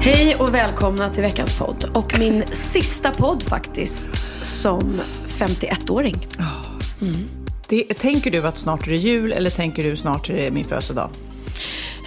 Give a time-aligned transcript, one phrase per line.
[0.00, 1.90] Hej och välkomna till veckans podd.
[1.94, 4.08] Och min sista podd faktiskt
[4.42, 6.26] som 51-åring.
[7.68, 10.64] Det, tänker du att snart är det jul eller tänker du snart är det min
[10.64, 11.10] födelsedag?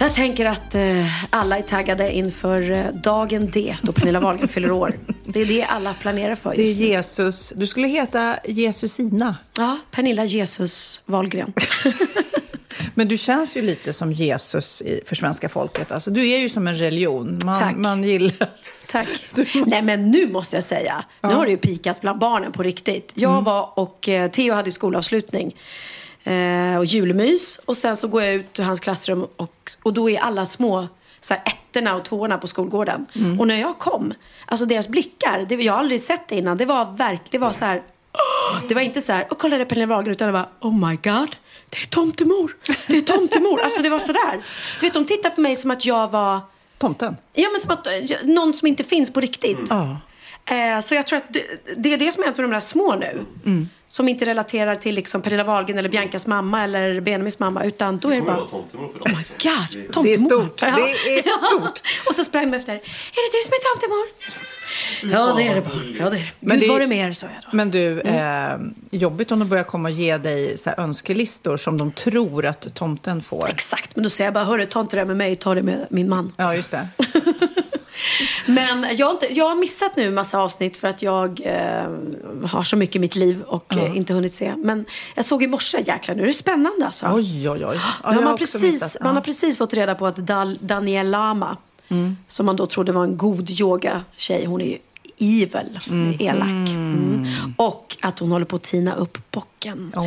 [0.00, 4.70] Jag tänker att eh, alla är taggade inför eh, dagen D då Pernilla Wahlgren fyller
[4.70, 4.92] år.
[5.24, 6.80] Det är det alla planerar för Det är just.
[6.80, 7.52] Jesus.
[7.56, 9.36] Du skulle heta Jesusina.
[9.56, 11.52] Ja, Pernilla Jesus Wahlgren.
[12.94, 15.92] Men du känns ju lite som Jesus för svenska folket.
[15.92, 17.38] Alltså, du är ju som en religion.
[17.40, 17.60] Tack.
[17.76, 18.48] Man, man gillar...
[18.86, 19.08] Tack.
[19.36, 22.62] Måste- Nej men nu måste jag säga, nu har det ju pikat bland barnen på
[22.62, 23.12] riktigt.
[23.14, 23.44] Jag Mm.
[23.44, 25.56] var och eh, Theo hade skolavslutning
[26.24, 27.60] eh, och julmys.
[27.64, 30.88] Och sen så går jag ut ur hans klassrum och, och då är alla små
[31.20, 33.06] så här, ettorna och tvåorna på skolgården.
[33.14, 33.40] Mm.
[33.40, 34.14] Och när jag kom,
[34.46, 36.56] alltså deras blickar, det, jag har aldrig sett det innan.
[36.56, 37.82] Det var verkligen, det var så här,
[38.68, 40.88] det var inte så här, och kolla det är Pernilla Wahlgren, utan det var, oh
[40.88, 41.36] my god,
[41.72, 42.56] det är tomtemor,
[42.86, 43.60] det är tomtemor.
[43.60, 44.42] alltså det var så där.
[44.80, 46.40] Du vet, de tittade på mig som att jag var
[46.82, 47.16] Tomten.
[47.34, 47.86] Ja, men som att
[48.22, 49.58] någon som inte finns på riktigt.
[49.70, 49.96] Ja.
[50.44, 51.44] Eh, så jag tror att det,
[51.76, 53.24] det är det som har hänt med de där små nu.
[53.46, 53.68] Mm.
[53.88, 57.64] Som inte relaterar till liksom Pernilla Wahlgren eller Biancas mamma eller Benjamins mamma.
[57.64, 58.40] Utan då är det bara...
[58.40, 58.64] Oh
[59.04, 60.02] my god, tomtemor.
[60.02, 60.62] Det är stort.
[60.62, 60.70] Ja.
[61.04, 61.82] Det är stort.
[62.06, 62.72] och så sprang de efter.
[62.72, 64.06] Är det du som är tomtemor?
[65.02, 65.96] Ja, det är det barn.
[65.98, 66.30] Ja, det är det.
[66.40, 67.56] Men Gud, det- var det mer, sa jag då.
[67.56, 68.72] Men du, Mm.
[68.90, 72.74] eh, jobbigt om de börjar komma och ge dig så önskelistor som de tror att
[72.74, 73.48] tomten får.
[73.48, 75.86] Exakt, men då säger jag bara, hörru, ta inte det med mig, ta det med
[75.90, 76.32] min man.
[76.36, 76.88] Ja, just det.
[78.46, 81.90] Men jag har, inte, jag har missat nu massa avsnitt för att jag eh,
[82.46, 84.54] har så mycket i mitt liv och eh, inte hunnit se.
[84.56, 84.84] Men
[85.14, 87.06] jag såg i morse, jäklar nu är det spännande alltså.
[87.12, 87.74] Oj, oj, oj.
[87.74, 88.96] Ja, har har man, också precis, missat.
[89.00, 91.56] man har precis fått reda på att Dal, Daniel Lama,
[92.26, 94.78] som man då trodde var en god yoga-tjej, hon är ju
[95.18, 96.48] evil, är elak.
[96.48, 97.26] Mm.
[97.56, 99.92] Och att hon håller på att tina upp bocken.
[99.96, 100.02] Oh,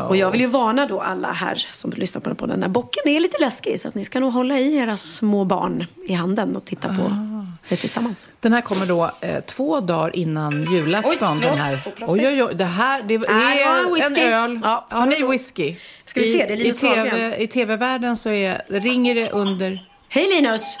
[0.00, 0.08] no.
[0.08, 3.20] Och jag vill ju varna då alla här som lyssnar på den här bocken är
[3.20, 6.64] lite läskig så att ni ska nog hålla i era små barn i handen och
[6.64, 7.46] titta på Ah.
[7.68, 8.28] det tillsammans.
[8.40, 11.36] Den här kommer då eh, två dagar innan julafton.
[11.36, 11.78] Oj, den här.
[12.06, 12.54] Oj, oj, oj.
[12.54, 14.20] Det här det Äh, en är en whisky.
[14.20, 14.60] öl.
[14.62, 15.76] Ja, Har ni whisky?
[16.04, 16.74] Ska vi se, det är I, i.
[16.74, 19.86] TV, I tv-världen så är, ringer det under...
[20.10, 20.78] Hej Linus!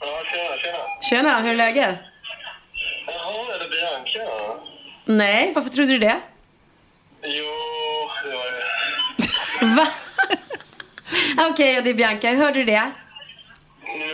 [0.00, 0.78] Ja, tjena, tjena.
[1.02, 1.96] Tjena, hur är läget?
[3.06, 4.30] Jaha, är det Bianca?
[5.04, 6.20] Nej, varför trodde du det?
[7.22, 7.44] Jo,
[8.24, 9.74] det var det.
[9.76, 9.86] Va?
[11.50, 12.30] Okej, det är Bianca.
[12.32, 12.72] Hörde du det?
[12.74, 12.90] Mm,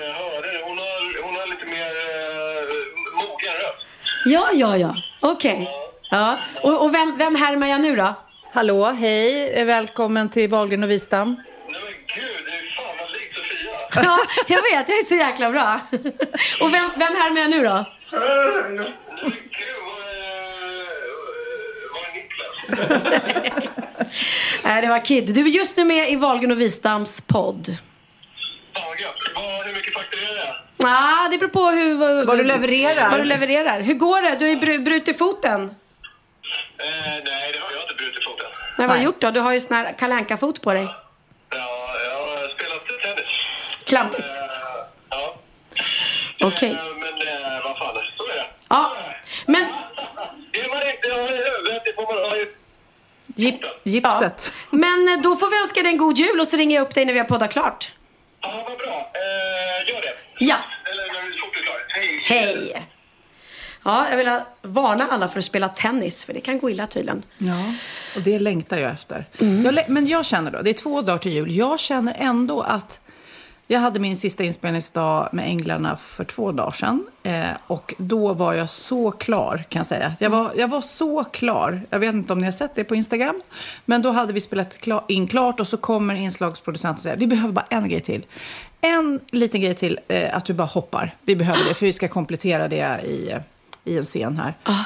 [0.03, 0.62] Jag hörde det.
[0.65, 2.75] Hon har, hon har lite mer eh,
[3.12, 3.87] mogen röst.
[4.25, 4.97] Ja, ja, ja.
[5.21, 5.69] Okej.
[6.11, 6.38] Ja.
[6.62, 8.15] Och, och vem, vem härmar jag nu då?
[8.53, 9.65] Hallå, hej.
[9.65, 11.43] Välkommen till Wahlgren och Wistam.
[11.69, 11.93] Nej men
[12.23, 12.46] gud,
[13.95, 14.89] Ja, jag vet.
[14.89, 15.81] Jag är så jäkla bra.
[16.61, 17.85] Och vem, vem härmar jag nu då?
[24.63, 25.35] Nej, det var Kid.
[25.35, 27.67] Du är just nu med i Wahlgren och Wistams podd.
[28.75, 29.15] Vad gött.
[29.35, 30.55] Vad- Hur mycket fakturerar jag?
[30.77, 31.95] Ja, det beror på hur...
[31.95, 33.11] Vad, Vad du levererar.
[33.11, 33.81] Vad du levererar.
[33.81, 34.37] Hur går det?
[34.39, 35.63] Du har ju bru- brutit foten.
[35.63, 35.71] Eh,
[36.79, 37.23] nej,
[37.53, 38.47] det har jag inte brutit foten.
[38.79, 39.31] Nej, vad har du gjort då?
[39.31, 40.89] Du har ju sån här kalanka fot på dig.
[43.87, 44.27] Klantigt.
[45.11, 45.35] Ja.
[46.41, 46.71] Okej.
[46.71, 48.47] Eh, men eh, vad fan, så är det.
[48.69, 48.93] Ja,
[49.47, 49.65] men...
[50.53, 52.49] Är man inte har i huvudet, det får man ha i...
[53.27, 54.53] Gip, gipset.
[54.71, 56.94] Men eh, då får vi önska dig en god jul och så ringer jag upp
[56.94, 57.93] dig när vi har poddat klart.
[58.41, 59.11] Ja, vad bra.
[59.15, 60.15] Eh, gör det.
[60.39, 60.56] Ja.
[60.91, 61.77] Eller när du fort är klar.
[61.89, 62.21] Hej.
[62.25, 62.87] Hej!
[63.85, 67.23] Ja, jag vill varna alla för att spela tennis, för det kan gå illa tydligen.
[67.39, 67.75] Ja,
[68.17, 69.25] och det längtar jag efter.
[69.41, 69.65] Mm.
[69.65, 71.56] Jag, men jag känner då, det är två dagar till jul.
[71.56, 73.00] Jag känner ändå att
[73.67, 77.07] jag hade min sista inspelningsdag med Änglarna för två dagar sedan.
[77.23, 80.13] Eh, och då var jag så klar, kan jag säga.
[80.21, 81.81] Jag var, jag var så klar.
[81.91, 83.43] Jag vet inte om ni har sett det på Instagram.
[83.85, 87.27] Men då hade vi spelat klar, in klart och så kommer inslagsproducenten och säger vi
[87.27, 88.27] behöver bara en grej till.
[88.81, 91.15] En liten grej till, eh, att du bara hoppar.
[91.23, 93.39] Vi behöver det, för vi ska komplettera det i, eh,
[93.85, 94.55] i en scen här.
[94.63, 94.85] Ah.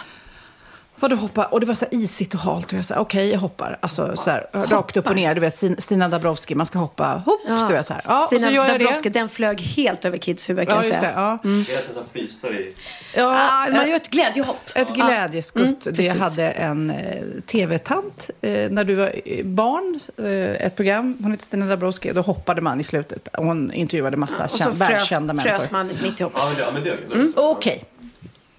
[1.00, 1.44] Vadå hoppa?
[1.44, 2.66] Och det var så här isigt och halt.
[2.66, 3.78] Och jag sa okej, jag hoppar.
[3.80, 5.34] Alltså så här, rakt upp och ner.
[5.34, 7.22] Du vet, Stina Dabrowski, man ska hoppa.
[7.26, 8.02] Hopp, du vet så här.
[8.06, 9.18] Ja, och Stina så gör jag Dabrowski, det.
[9.18, 11.10] den flög helt över Kids huvud kan Ja, jag just säga.
[11.12, 11.20] det.
[11.20, 11.50] Ja.
[11.50, 12.74] Är det att den fryser i...
[13.14, 14.70] Ja, Ah, man gör ett glädjehopp.
[14.74, 15.06] Ett Ja.
[15.06, 15.64] glädjeskutt.
[15.66, 16.16] Mm, det precis.
[16.20, 16.96] hade en eh,
[17.46, 20.00] tv-tant eh, när du var barn.
[20.18, 22.12] Eh, ett program, hon hette Stina Dabrowski.
[22.12, 23.28] Då hoppade man i slutet.
[23.32, 25.58] Hon intervjuade massa Och så känd, frös, världskända människor.
[25.58, 26.40] frös man mitt i hoppet.
[26.58, 27.32] Ja, men det, ja, men det är mm.
[27.36, 27.84] Okej.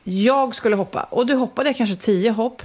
[0.04, 1.04] Jag skulle hoppa.
[1.04, 2.62] Och du hoppade kanske tio hopp.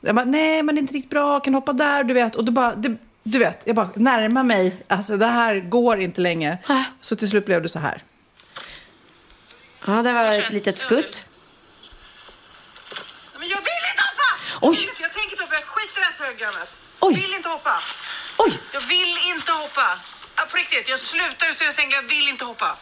[0.00, 2.36] Jag bara, nej men det är inte riktigt bra, jag kan hoppa där, du vet.
[2.36, 4.84] Och du bara, du, du vet, jag bara närmar mig.
[4.88, 6.58] Alltså det här går inte längre.
[7.00, 8.02] Så till slut blev det så här.
[9.86, 11.20] Ja, det var ett litet skutt.
[13.38, 14.30] Men jag vill inte hoppa!
[14.66, 14.76] Oj.
[14.86, 16.68] Jag, jag tänker inte hoppa, jag skiter i det här programmet.
[17.00, 17.14] Oj.
[17.14, 17.76] Jag vill inte hoppa.
[18.38, 18.52] Oj!
[18.72, 19.88] Jag vill inte hoppa.
[20.36, 22.78] Ja, på riktigt, jag slutar jag jag vill inte hoppa.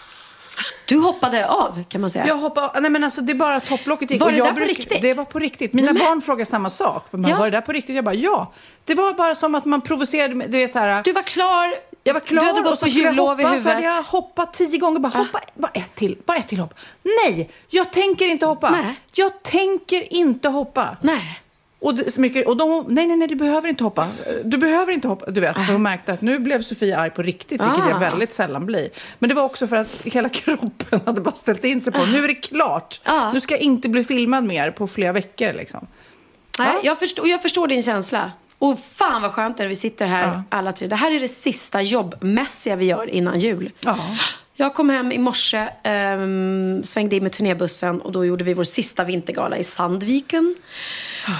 [0.87, 2.27] Du hoppade av kan man säga.
[2.27, 4.21] Jag hoppade, nej men alltså det är bara topplocket gick.
[4.21, 5.03] Var Och det där på riktigt?
[5.03, 5.73] Det var på riktigt.
[5.73, 7.09] Mina Nej, men- barn frågar samma sak.
[7.11, 7.37] För man, Ja.
[7.37, 7.97] Var det där på riktigt?
[7.97, 8.53] Jag bara, ja.
[8.85, 10.47] Det var bara som att man provocerade mig.
[10.51, 11.03] Du vet så här.
[11.03, 11.75] Du var klar.
[12.05, 13.69] Jag var klar Du hade och gått så på skulle jag jullov i hoppa, Så
[13.69, 13.85] hade huvudet.
[13.97, 15.01] jag hoppat tio gånger.
[15.01, 16.75] Bara hoppa, bara ett till, bara ett till hopp.
[17.03, 18.71] Nej, jag tänker inte hoppa.
[18.71, 18.95] Nej.
[19.12, 20.97] Jag tänker inte hoppa.
[21.01, 21.41] Nej.
[21.85, 24.09] Och, mycket, och de, nej, nej, nej, du behöver inte hoppa.
[24.45, 25.31] Du behöver inte hoppa.
[25.31, 27.91] Du vet, för hon märkte att nu blev Sofia arg på riktigt, vilket Ah.
[27.91, 28.89] jag väldigt sällan blir.
[29.19, 32.25] Men det var också för att hela kroppen hade bara ställt in sig på, nu
[32.25, 33.01] är det klart.
[33.05, 33.33] Ah.
[33.33, 35.87] Nu ska jag inte bli filmad mer på flera veckor liksom.
[36.59, 36.81] Nej, Ja.
[36.85, 38.33] jag, förstår, jag förstår din känsla.
[38.59, 40.87] Och fan vad skönt när vi sitter här alla tre.
[40.89, 43.71] Det här är det sista jobbmässiga vi gör innan jul.
[44.56, 44.65] Ja.
[44.65, 48.65] Jag kom hem i morse, ehm, svängde in med turnébussen och då gjorde vi vår
[48.65, 50.55] sista vintergala i Sandviken.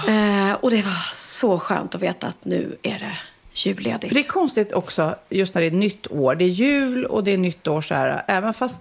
[0.09, 3.19] Eh, och det var så skönt att veta att nu är det
[3.55, 4.09] julledigt.
[4.09, 6.35] För det är konstigt också, just när det är nytt år.
[6.35, 8.23] Det är jul och det är nytt år så här.
[8.29, 8.81] Även fast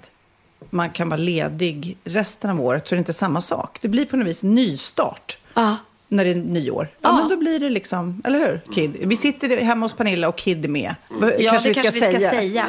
[0.70, 3.78] man kan vara ledig resten av året så är det inte samma sak.
[3.82, 5.38] Det blir på något vis nystart.
[5.54, 5.78] Ja.
[6.08, 6.88] När det är nyår.
[7.02, 7.16] Ja, Ja.
[7.16, 8.62] men då blir det liksom, eller hur?
[8.74, 8.96] Kid.
[9.00, 10.96] Vi sitter hemma hos Pernilla och Kid är med.
[11.10, 12.66] Ja, kanske det kanske vi ska säga.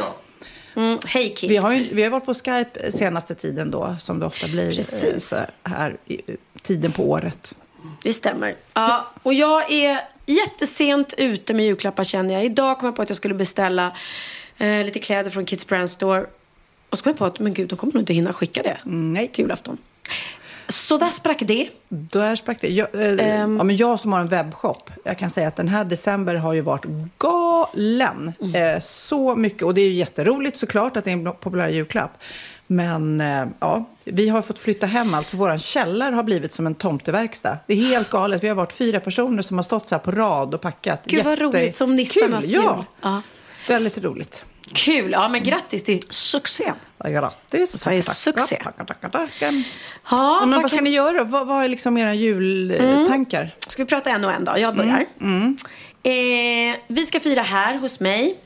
[0.77, 1.51] Mm, hej Kid.
[1.51, 4.77] Vi har, ju, vi har varit på Skype senaste tiden då, som det ofta blir
[4.77, 5.03] Precis.
[5.05, 5.37] eh, så
[5.71, 6.21] här i
[6.63, 7.55] tiden på året.
[8.03, 8.55] Det stämmer.
[8.75, 12.45] Ja, och jag är jättesent ute med julklappar känner jag.
[12.45, 13.97] Idag kom jag på att jag skulle beställa
[14.59, 16.27] eh, lite kläder från Kids Brand Store.
[16.91, 18.79] Och så kom jag på att, men gud, de kommer nog inte hinna skicka det
[18.85, 19.29] Nej.
[19.29, 19.79] till julafton.
[20.69, 21.69] Så där sprack det.
[21.89, 22.69] Där sprack det.
[22.69, 23.57] Jag, eh, Ehm.
[23.57, 26.53] ja, men jag som har en webbshop, jag kan säga att den här december har
[26.53, 26.85] ju varit
[27.19, 28.33] galen.
[28.41, 28.55] Mm.
[28.55, 32.11] Eh, så mycket, och det är ju jätteroligt såklart att det är en populär julklapp.
[32.67, 36.75] Men eh, ja, vi har fått flytta hem, alltså vår källare har blivit som en
[36.75, 37.59] tomteverkstad.
[37.67, 38.45] Det är helt galet.
[38.45, 41.01] Vi har varit fyra personer som har stått så här på rad och packat.
[41.05, 42.77] Gud vad roligt, som nissarnas Kul, ja.
[42.77, 42.85] jul.
[43.03, 43.23] Ja.
[43.69, 44.45] Väldigt roligt.
[44.73, 45.13] Kul!
[45.13, 46.75] Ja, men grattis till succén.
[46.99, 47.51] Ja, Grattis.
[47.51, 48.63] Det är succé.
[50.11, 51.25] Ja, men vad, vad ska kan- ni göra?
[51.25, 53.51] Vad, vad är liksom era jultankar?
[53.69, 54.59] Ska vi prata en och en då?
[54.59, 55.07] Jag börjar.
[56.03, 58.37] Eh, vi ska fira här hos mig.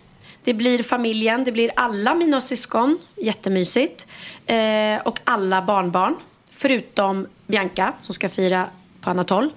[0.44, 2.98] Det blir familjen, det blir alla mina syskon.
[3.16, 4.06] Jättemysigt.
[4.46, 6.16] Eh, och alla barnbarn.
[6.50, 8.66] Förutom Bianca som ska fira
[9.00, 9.50] på annat håll.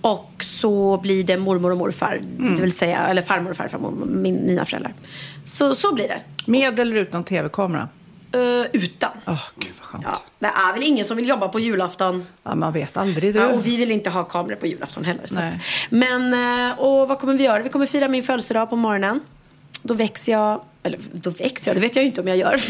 [0.00, 2.20] Och så blir det mormor och morfar.
[2.56, 4.94] Det vill säga, eller farmor och farfar, min, mina föräldrar.
[5.44, 6.20] Så, så blir det.
[6.46, 7.88] Med eller utan tv-kamera?
[8.32, 9.10] Eh, utan.
[9.26, 10.04] Åh, gud vad skönt.
[10.06, 12.26] Ja, det är väl ingen som vill jobba på julafton.
[12.42, 13.34] Ja, man vet aldrig.
[13.34, 13.38] Du.
[13.38, 15.26] Ja, och vi vill inte ha kameror på julafton heller.
[15.26, 15.34] Så.
[15.34, 15.60] Nej.
[15.90, 16.34] Men,
[16.70, 17.62] eh, och vad kommer vi göra?
[17.62, 19.20] Vi kommer fira min födelsedag på morgonen.
[19.82, 22.60] Då växer jag, eller då växer jag, det vet jag ju inte om jag gör.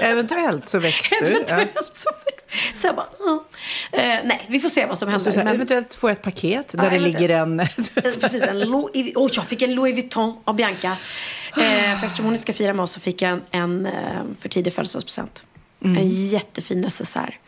[0.00, 1.26] Eventuellt så växer du.
[1.30, 2.39] Eventuellt så växer
[2.74, 3.44] Så jag bara, ja.
[3.92, 5.32] eh, nej, vi får se vad som händer.
[5.32, 7.60] här, Men- eventuellt få ett paket där Ja, det ligger en...
[7.60, 7.66] Eh,
[8.20, 10.96] Precis, en Louis, oh, jag fick en Louis Vuitton av Bianca.
[11.56, 13.92] Eh, för eftersom hon inte ska fira med oss så fick jag en, en eh,
[14.40, 15.42] för tidig födelsedagspresent.
[15.84, 17.38] En jättefin necessär.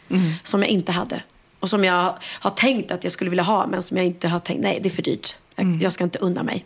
[0.44, 1.22] Som jag inte hade.
[1.60, 3.66] Och som jag har tänkt att jag skulle vilja ha.
[3.66, 5.36] Men som jag inte har tänkt, nej det är för dyrt.
[5.56, 6.64] Jag, jag ska inte unna mig.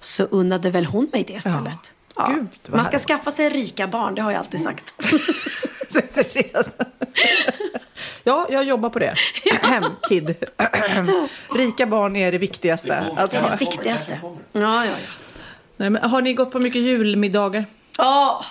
[0.00, 1.90] Så unnade väl hon mig det istället.
[2.16, 2.26] Ja.
[2.34, 4.94] Gud, vad Man ska skaffa sig rika barn, det har jag alltid sagt.
[8.24, 9.14] Ja, jag jobbar på det.
[9.62, 10.34] Hem, kid.
[11.54, 12.88] Rika barn är det viktigaste.
[12.88, 13.48] Det är ha.
[13.50, 14.20] det viktigaste.
[14.22, 14.96] Ja, ja, ja.
[15.76, 17.64] Nej, men har ni gått på mycket julmiddagar?
[17.98, 18.44] Ja,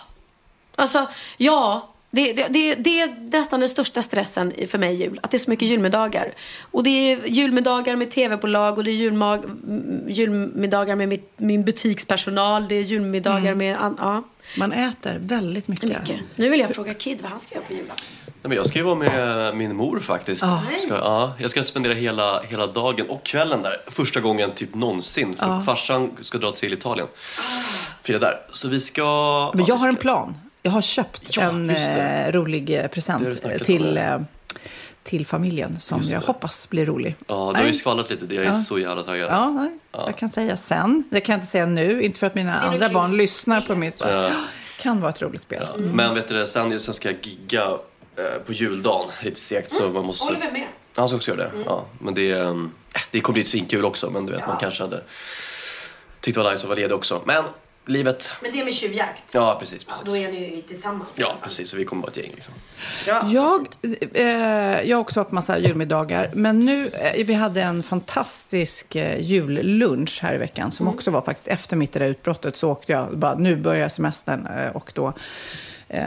[0.76, 1.08] alltså
[1.38, 1.90] ja.
[2.16, 5.20] Det, det, det, det är nästan den största stressen för mig jul.
[5.24, 6.34] Att det är så mycket julmiddagar.
[6.72, 9.44] Och det är julmiddagar med tv-bolag och det är julmag,
[10.08, 12.68] julmiddagar med mitt, min butikspersonal.
[12.68, 13.78] Det är julmiddagar med...
[13.82, 14.24] An, ja,
[14.58, 15.90] Man äter väldigt mycket.
[15.90, 16.20] mycket.
[16.36, 18.06] Nu vill jag fråga Kid vad han ska göra på julafton.
[18.26, 20.40] Nej, men jag ska ju vara med min mor faktiskt.
[20.86, 23.76] Ska, ja, jag ska spendera hela, hela dagen och kvällen där.
[23.88, 25.36] Första gången typ någonsin.
[25.40, 27.08] För farsan ska dra till Italien.
[28.04, 28.40] Fira där.
[28.52, 29.04] Så vi ska...
[29.54, 30.36] Men ja, jag vi har en ska- plan.
[30.62, 34.26] Jag har köpt Ja, en eh, rolig present till, om.
[35.04, 37.16] Eh, till familjen som jag hoppas blir rolig.
[37.28, 38.26] Ja, du har ju skvallrat lite.
[38.26, 38.56] Det jag är Ja.
[38.64, 39.32] så jävla taggad.
[39.32, 41.04] Ja, nej, jag kan säga sen.
[41.12, 44.00] Det kan jag inte säga nu, inte för att mina andra barn lyssnar på mitt.
[44.00, 44.32] Ja.
[44.80, 45.64] Kan vara ett roligt spel.
[45.78, 47.64] Men vet du det, sen, sen ska jag gigga
[48.16, 49.10] eh, på juldagen.
[49.24, 50.26] Lite segt så man måste...
[50.26, 50.68] Oliver med.
[50.96, 51.52] Han ska också göra det?
[51.66, 51.86] Ja.
[52.00, 52.72] Men det, ehm,
[53.12, 54.10] det kommer bli svinkul också.
[54.10, 55.02] Men du vet, man kanske hade
[56.22, 57.22] tyckt det var nice att vara ledig också.
[57.26, 57.44] Men
[57.86, 58.30] livet.
[58.42, 59.24] Men det är med tjuvjakt.
[59.32, 59.86] Ja, precis.
[59.88, 60.06] Ja, precis.
[60.06, 61.10] då är ni ju tillsammans.
[61.16, 61.70] i Ja, precis.
[61.70, 62.54] Så vi kommer vara ett gäng liksom.
[63.06, 63.30] Bra.
[63.32, 63.68] Jag,
[64.14, 66.30] eh, jag har också haft massa julmiddagar.
[66.34, 70.72] Men nu, eh, vi hade en fantastisk eh, jullunch här i veckan.
[70.72, 72.56] Som också var faktiskt efter mitt det där utbrottet.
[72.56, 74.48] Så åkte jag, bara, nu börjar semestern.
[74.48, 75.14] Eh, och då
[75.88, 76.06] eh,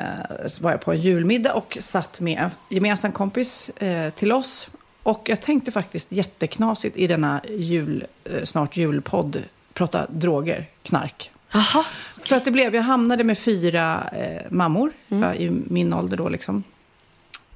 [0.60, 4.68] var jag på en julmiddag och satt med en gemensam kompis eh, till oss.
[5.02, 9.42] Och jag tänkte faktiskt jätteknasigt i denna jul, eh, snart julpodd
[9.76, 11.30] prata droger, knark.
[11.52, 11.84] Jaha.
[12.24, 16.28] För att det blev, jag hamnade med fyra eh, mammor ja, i min ålder då
[16.28, 16.64] liksom.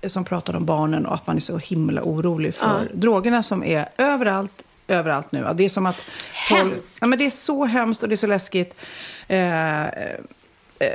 [0.07, 3.89] Som pratade om barnen och att man är så himla orolig för drogerna som är
[3.99, 5.41] överallt, överallt nu.
[5.41, 5.97] Ja, Det är som att...
[6.49, 6.99] folk- Hemskt.
[7.01, 8.75] Ja, men det är så hemskt och det är så läskigt.
[9.29, 9.83] Eh,
[10.81, 10.89] Eh,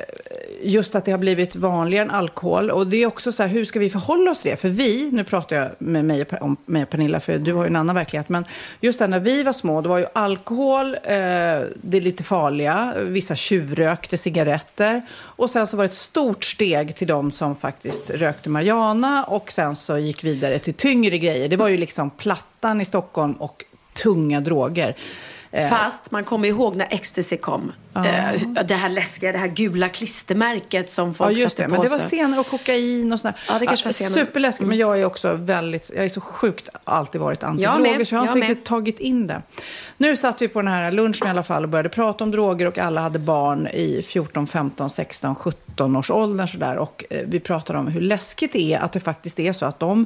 [0.62, 2.72] just att det har blivit vanligare än alkohol.
[2.72, 4.58] Och det är också så här, hur ska vi förhålla oss till det?
[4.58, 7.64] För vi, nu pratar jag med mig, och om mig och Pernilla, för du har
[7.64, 8.30] ju en annan verklighet.
[8.30, 8.46] Men
[8.82, 11.02] just det, när vi var små, då var ju alkohol, eh,
[11.82, 12.94] det är lite farliga.
[13.02, 15.02] Vissa tjuvrökte cigaretter.
[15.18, 19.52] Och sen så var det ett stort steg till de som faktiskt rökte marijuana och
[19.52, 21.50] sen så gick vidare till tyngre grejer.
[21.50, 24.96] Det var ju liksom Plattan i Stockholm och tunga droger.
[25.70, 27.72] Fast man kommer ihåg när ecstasy kom.
[27.96, 31.64] Eh, det här läskiga, det här gula klistermärket som folk Ja, just det.
[31.64, 33.36] på Men det var senare och kokain och sådär.
[33.48, 34.14] Ja, det kanske var senare.
[34.14, 34.26] Mm.
[34.28, 34.68] Superläskigt.
[34.68, 38.26] Men jag är också väldigt, jag är så sjukt alltid varit antidroger så jag har
[38.26, 38.50] jag inte med.
[38.50, 39.42] riktigt tagit in det.
[39.98, 42.66] Nu satt vi på den här lunchen i alla fall och började prata om droger
[42.66, 46.78] och alla hade barn i 14, 15, 16, 17 års åldern sådär.
[46.78, 49.80] Och eh, vi pratade om hur läskigt det är att det faktiskt är så att
[49.80, 50.06] de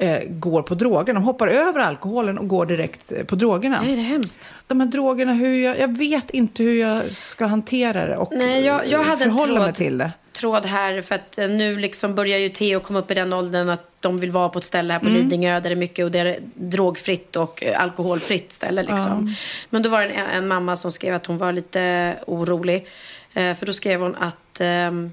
[0.00, 1.12] eh, går på droger.
[1.14, 3.80] De hoppar över alkoholen och går direkt eh, på drogerna.
[3.82, 4.40] Nej, det är hemskt.
[4.66, 8.64] De här drogerna, hur jag, jag vet inte hur jag ska hantera det och Nej,
[8.64, 10.10] jag, jag hade en förhålla mig tråd, till det.
[10.32, 13.68] tråd här för att eh, nu liksom börjar ju Theo komma upp i den åldern
[13.68, 15.18] att de vill vara på ett ställe här på Mm.
[15.20, 19.34] Lidingö där det är mycket och det är drogfritt och eh, alkoholfritt ställe liksom.
[19.70, 22.86] Men då var det en, en mamma som skrev att hon var lite orolig.
[23.34, 25.12] Eh, för då skrev hon att ehm,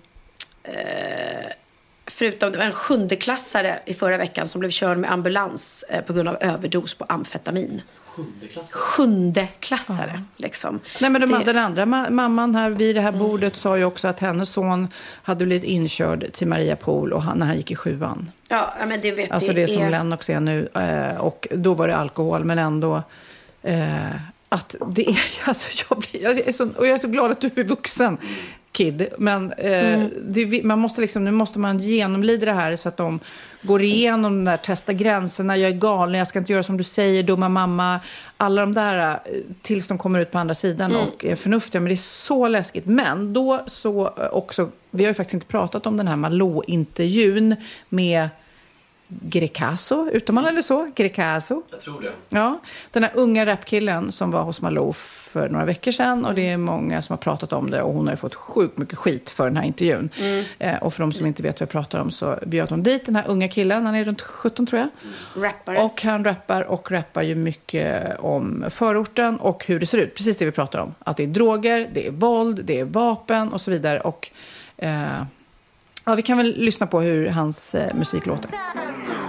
[0.63, 1.46] eh,
[2.08, 6.14] förutom det var en sjundeklassare i förra veckan som blev körd med ambulans eh, på
[6.14, 7.82] grund av överdos på amfetamin.
[8.72, 10.80] Sjundeklassare, liksom.
[11.00, 13.84] Nej, men de, Det- den andra ma- mamman här vid det här bordet sa ju
[13.86, 14.88] också att hennes son
[15.24, 18.32] hade blivit inkörd till Mariapol och han, när han gick i sjuan.
[18.48, 20.70] Ja, ja, men det vet Alltså det som Lennox är nu.
[20.76, 23.04] Eh, och då var det alkohol, men ändå
[23.64, 24.12] eh,
[24.50, 25.20] att det är...
[25.48, 28.18] Alltså jag, blir, jag, är så, och jag är så glad att du är vuxen,
[28.72, 29.08] Kid.
[29.18, 32.98] Men eh, det, vi- man måste liksom, nu måste man genomlida det här så att
[32.98, 33.20] de
[33.62, 36.84] går igenom den där, testa gränserna, jag är galen, jag ska inte göra som du
[36.84, 38.00] säger, dumma mamma.
[38.38, 39.16] Alla de där, eh,
[39.62, 41.82] tills de kommer ut på andra sidan och är förnuftiga.
[41.82, 42.86] Men det är så läskigt.
[42.86, 47.56] Men då så eh, också, vi har ju faktiskt inte pratat om den här Malou-intervjun
[47.90, 48.30] med
[49.08, 50.92] Grecaso, uttalar eller så?
[50.96, 51.62] Grecaso.
[51.70, 52.12] Jag tror det.
[52.30, 52.60] Ja,
[52.92, 54.94] den här unga rapkillen som var hos Malou
[55.38, 56.26] för några veckor sedan.
[56.26, 58.78] Och det är många som har pratat om det och hon har ju fått sjukt
[58.78, 60.10] mycket skit för den här intervjun.
[60.60, 63.06] Eh, och för de som inte vet vad jag pratar om så bjöd hon dit
[63.06, 64.90] den här unga killen, han är runt 17 tror jag.
[65.44, 65.80] Rappare.
[65.80, 70.16] Och han rappar och rappar ju mycket om förorten och hur det ser ut.
[70.16, 70.96] Precis det vi pratar om.
[71.00, 74.00] Att det är droger, det är våld, det är vapen och så vidare.
[74.00, 74.30] Och
[74.78, 75.22] eh,
[76.08, 78.52] ja, vi kan väl lyssna på hur hans eh, musik låter.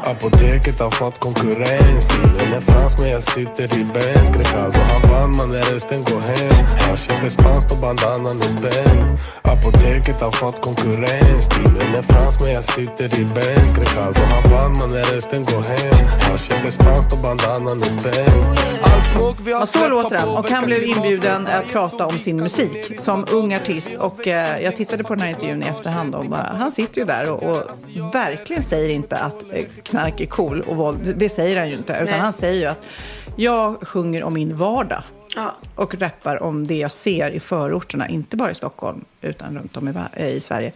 [0.04, 2.04] Apoteket har fått konkurrens.
[2.04, 6.20] Stilen är fransk men jag sitter i Benz Grecaso han vann man när rösten går
[6.20, 6.64] hem.
[6.80, 11.44] Haschet är spanskt och bandanan är spänd Apoteket har fått konkurrens.
[11.44, 15.62] Stilen är fransk men jag sitter i Benz Grecaso han vann man när rösten går
[15.62, 16.06] hem.
[16.20, 18.44] Haschet är spanskt och bandanan är spänd
[18.82, 20.28] All smoke vi har Ja, så låter han.
[20.28, 23.90] Och han blev inbjuden att prata om sin musik som ung artist.
[23.98, 27.04] Och eh, jag tittade på den här intervjun i efterhand och bara, han sitter ju
[27.04, 31.14] där och, och verkligen säger inte att eh, knark är cool och våld.
[31.16, 31.92] Det- säger han ju inte.
[31.92, 32.18] Utan Nej.
[32.18, 32.90] han säger ju att
[33.36, 35.02] jag sjunger om min vardag.
[35.36, 35.56] Ja.
[35.74, 39.88] Och rappar om det jag ser i förorterna, inte bara i Stockholm utan runt om
[39.88, 40.72] i, eh, i Sverige.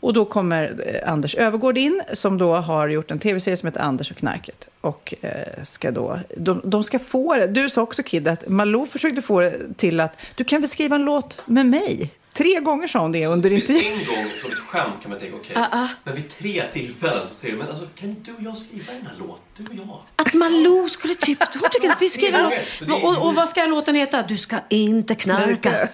[0.00, 3.80] Och då kommer eh, Anders Övergård in som då har gjort en tv-serie som heter
[3.80, 4.68] Anders och knarket.
[4.80, 5.30] Och eh,
[5.64, 7.46] ska då, de, de ska få det.
[7.46, 10.96] Du sa också Kid att Malou försökte få det till att du kan väl skriva
[10.96, 12.10] en låt med mig?
[12.36, 13.92] Tre gånger sa hon det under intervjun.
[13.92, 15.56] En gång från ett skämt kan man tänka, okej.
[16.04, 18.92] Men vid tre tillfällen så säger de, men alltså kan inte du och jag skriva
[18.92, 19.38] den här låten?
[19.56, 20.00] Du och jag.
[20.16, 21.38] Att Malou skulle typ...
[21.54, 22.50] Hon tycker att vi skriver Ja,
[22.80, 23.04] låt.
[23.04, 24.22] Och, och vad ska låten heta?
[24.22, 25.88] Du ska inte knarka.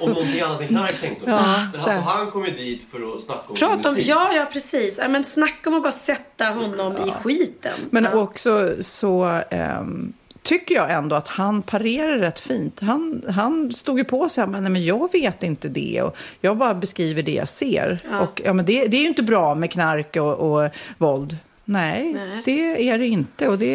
[0.00, 1.34] Om någonting annat än knark tänkte hon.
[1.34, 4.08] Ja, alltså, han kom ju dit för att snacka om Prata om, musik.
[4.10, 4.94] ja, ja precis.
[4.98, 7.78] Ja, men snacka om att bara sätta honom i skiten.
[7.90, 8.14] Men ja.
[8.14, 10.12] också så ehm,
[10.42, 12.80] tycker jag ändå att han parerar rätt fint.
[12.80, 16.56] Han, han stod ju på sig, men, nej, men jag vet inte det och jag
[16.56, 18.02] bara beskriver det jag ser.
[18.20, 21.36] Och ja, men det, det är ju inte bra med knark och, och våld.
[21.64, 22.42] Nej, Nej.
[22.44, 23.48] det är det inte.
[23.48, 23.74] Och det,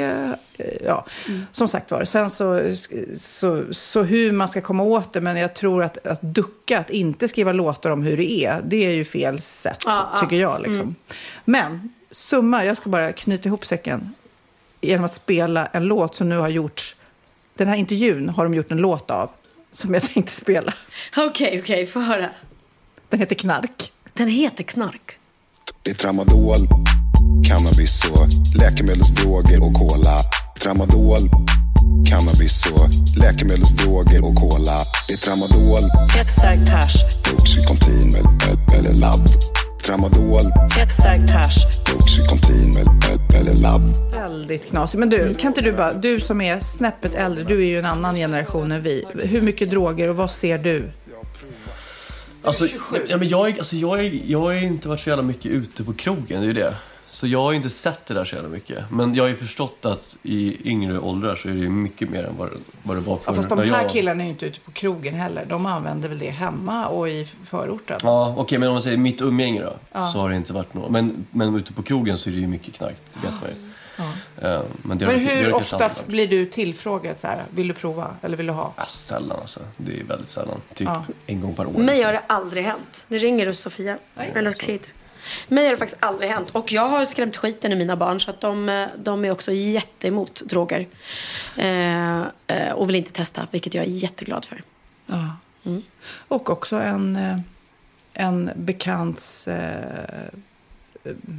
[0.58, 1.06] eh, ja,
[1.52, 2.62] Som sagt var, sen så,
[3.20, 6.90] så, så hur man ska komma åt det, men jag tror att, att ducka, att
[6.90, 10.20] inte skriva låtar om hur det är, det är ju fel sätt, Ja, ja.
[10.20, 10.62] tycker jag.
[10.62, 10.96] Liksom.
[11.46, 14.14] Men summa, jag ska bara knyta ihop säcken
[14.82, 16.96] genom att spela en låt som nu har gjorts.
[17.58, 19.30] Den här intervjun har de gjort en låt av
[19.72, 20.74] som jag tänkte spela.
[21.18, 22.30] Okej, okej, få höra.
[23.10, 23.92] Den heter Knark.
[24.14, 25.18] Den heter Knark.
[25.84, 26.60] Det är tramadol,
[27.50, 28.28] cannabis och
[28.60, 30.20] läkemedelsdroger och cola.
[30.60, 31.30] Tramadol,
[32.10, 32.90] cannabis och
[33.24, 34.82] läkemedelsdroger och cola.
[35.08, 35.84] Det är tramadol,
[36.16, 36.96] Fett starkt hasch,
[37.40, 39.28] Oxycontin eller, eller labb.
[39.88, 40.44] Tramadol,
[40.92, 41.66] starkt hasch.
[41.96, 43.82] Oxycontin eller, eller labb.
[44.12, 45.00] Väldigt knasigt.
[45.00, 47.86] Men du, kan inte du bara, du som är snäppet äldre, du är ju en
[47.86, 49.06] annan generation än vi.
[49.24, 50.84] Hur mycket droger och vad ser du?
[52.44, 52.68] Alltså,
[53.10, 55.84] ja, men jag, är- alltså, jag, är, jag har inte varit så jävla mycket ute
[55.84, 56.74] på krogen, det är ju det.
[57.20, 58.84] Så jag har ju inte sett det där så jävla mycket.
[58.92, 62.24] Men jag har ju förstått att i yngre åldrar så är det ju mycket mer
[62.24, 63.24] än vad, det- vad det var förr.
[63.32, 63.90] Ja, fast de här jag...
[63.90, 65.46] killarna är ju inte ute på krogen heller.
[65.50, 68.00] De använder väl det hemma och i förorten.
[68.04, 69.74] Ja, okej, men om man säger mitt umgänge då,
[70.14, 70.92] så har det inte varit något.
[70.92, 73.56] Men, men ute på krogen så är det ju mycket knark, det vet man ju.
[74.48, 76.08] Eh, Men, det Men det- det har hur det ofta varit.
[76.08, 78.74] blir du tillfrågad så här, vill du prova eller vill du ha?
[78.78, 79.60] Ja, sällan alltså.
[79.78, 80.62] Det är väldigt sällan.
[80.74, 81.04] Typ Ja.
[81.26, 81.72] en gång per år.
[81.72, 83.04] Mig har det aldrig hänt.
[83.08, 83.98] Nu ringer du Sofia.
[84.16, 84.82] Eller Kid.
[85.48, 86.50] Mig har det faktiskt aldrig hänt.
[86.52, 88.20] Och jag har skrämt skiten i mina barn.
[88.20, 90.88] Så att de, de är också jätteemot droger.
[91.56, 93.48] Eh, eh, och vill inte testa.
[93.52, 94.64] Vilket jag är jätteglad för.
[95.06, 95.36] Ja.
[96.28, 97.40] Och också en, eh,
[98.14, 99.48] en bekants...
[99.48, 100.30] Eh,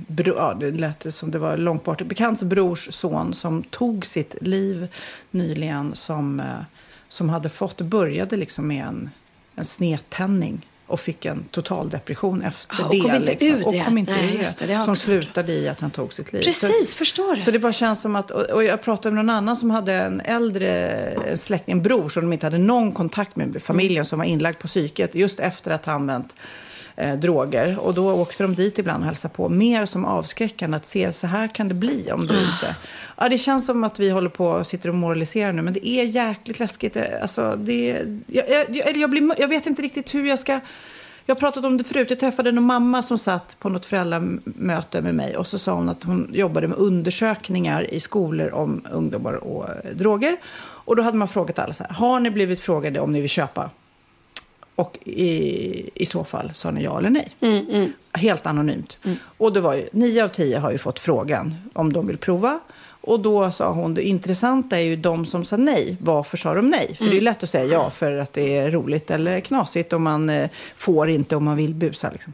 [0.07, 2.02] bro, ja, det lät som det var långt bort.
[2.02, 4.88] Bekants brors son som tog sitt liv
[5.30, 6.61] nyligen som, eh,
[7.09, 9.11] som hade fått, började liksom med en,
[9.55, 13.01] en snedtändning och fick en total depression efter Ah, och det.
[13.01, 13.64] kom inte liksom.
[13.64, 14.66] och kom inte Nej, ur det.
[14.74, 16.42] det, som slutade i att han tog sitt liv.
[16.42, 17.40] Precis, Så, förstår det.
[17.40, 20.20] så det bara känns som att, och jag pratade med någon annan som hade en
[20.20, 24.59] äldre släkting, en bror som de inte hade någon kontakt med familjen som var inlagd
[24.59, 26.37] på psyket just efter att ha använt
[26.96, 27.79] eh, droger.
[27.79, 29.48] Och då åkte de dit ibland och hälsade på.
[29.48, 32.77] Mer som avskräckande att se så här kan det bli om du inte...
[33.20, 35.88] Ja, det känns som att vi håller på och sitter och moraliserar nu, men det
[35.88, 36.94] är jäkligt läskigt.
[36.94, 40.61] Det- Alltså, det, jag, jag, jag, blir, jag vet inte riktigt hur jag ska...
[41.26, 42.11] Jag har pratat om det förut.
[42.11, 45.88] Jag träffade en mamma som satt på något föräldramöte med mig och så sa hon
[45.88, 50.37] att hon jobbade med undersökningar i skolor om ungdomar och eh, droger.
[50.61, 53.31] Och då hade man frågat alla så här, har ni blivit frågade om ni vill
[53.31, 53.70] köpa?
[54.74, 57.28] Och i, i så fall sa ni ja eller nej.
[58.12, 58.98] Helt anonymt.
[59.38, 62.61] Och det var ju, nio av tio har ju fått frågan om de vill prova.
[63.09, 65.97] Och då sa hon, det intressanta är ju de som sa nej.
[66.01, 66.94] Varför sa de nej?
[66.94, 69.92] För det är ju lätt att säga ja för att det är roligt eller knasigt
[69.92, 72.11] och man eh, får inte om man vill busa.
[72.11, 72.33] Liksom.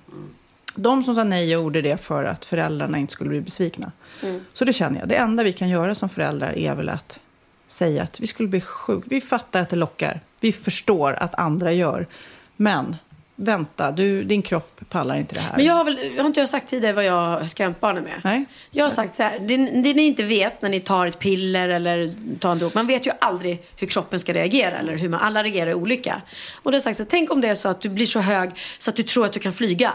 [0.75, 3.93] De som sa nej gjorde det för att föräldrarna inte skulle bli besvikna.
[4.53, 5.09] Så det känner jag.
[5.09, 7.21] Det enda vi kan göra som föräldrar är väl att
[7.67, 9.07] säga att vi skulle bli sjuka.
[9.11, 10.21] Vi fattar att det lockar.
[10.41, 12.07] Vi förstår att andra gör.
[12.57, 12.97] Men
[13.37, 15.57] vänta, du, din kropp pallar inte det här.
[15.57, 18.21] Men jag har väl, har inte jag sagt tidigare vad jag har skrämt barnen med?
[18.25, 18.45] Nej.
[18.71, 21.69] Jag har sagt så här, det, det ni inte vet när ni tar ett piller
[21.69, 25.21] eller tar en drog, man vet ju aldrig hur kroppen ska reagera eller hur man,
[25.21, 26.23] alla reagerar olika.
[26.63, 28.21] Och då har sagt så här, tänk om det är så att du blir så
[28.21, 29.93] hög så att du tror att du kan flyga.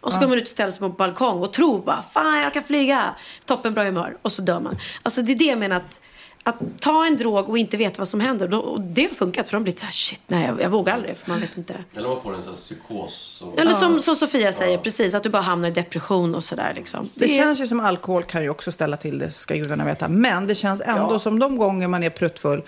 [0.00, 2.52] Och så går man ut och ställer sig på balkong och tror bara, fan jag
[2.52, 3.14] kan flyga.
[3.44, 4.16] Toppen bra humör.
[4.22, 4.78] Och så dör man.
[5.02, 6.00] Alltså det är det jag menar att,
[6.46, 8.48] att ta en drog och inte veta vad som händer.
[8.48, 10.70] Då, och det har funkat för de har blivit så här, shit, nej jag, jag
[10.70, 11.84] vågar aldrig för man vet inte.
[11.96, 13.36] Eller man får en sån psykos.
[13.38, 13.58] Som...
[13.58, 17.10] Eller som, som Sofia säger, precis, att du bara hamnar i depression och sådär liksom.
[17.14, 20.08] Det känns ju som alkohol kan ju också ställa till det, ska gudarna veta.
[20.08, 22.62] Men det känns ändå som de gånger man är pruttfull,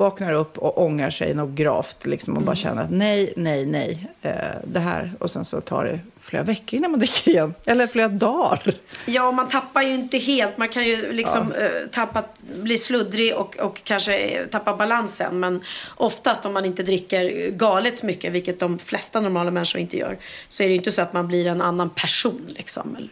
[0.00, 4.08] vaknar upp och ångrar sig något gravt liksom, och bara känner att nej, nej, nej,
[4.22, 4.34] eh,
[4.64, 5.12] det här.
[5.18, 7.54] Och sen så tar det flera veckor innan man dricker igen.
[7.64, 8.74] Eller flera dagar.
[9.06, 10.58] Ja, man tappar ju inte helt.
[10.58, 12.24] Man kan ju liksom eh, tappa,
[12.62, 15.40] bli sluddrig och, och kanske eh, tappa balansen.
[15.40, 15.64] Men
[15.96, 20.62] oftast om man inte dricker galet mycket, vilket de flesta normala människor inte gör, så
[20.62, 22.46] är det ju inte så att man blir en annan person.
[22.48, 23.10] Liksom, eller,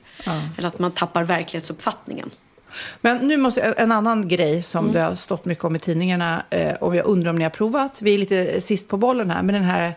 [0.59, 2.31] eller att man tappar verklighetsuppfattningen.
[3.01, 6.75] Men nu måste en annan grej som det har stått mycket om i tidningarna eh,
[6.75, 8.03] och jag undrar om ni har provat.
[8.03, 9.93] Vi är lite sist på bollen här, men den här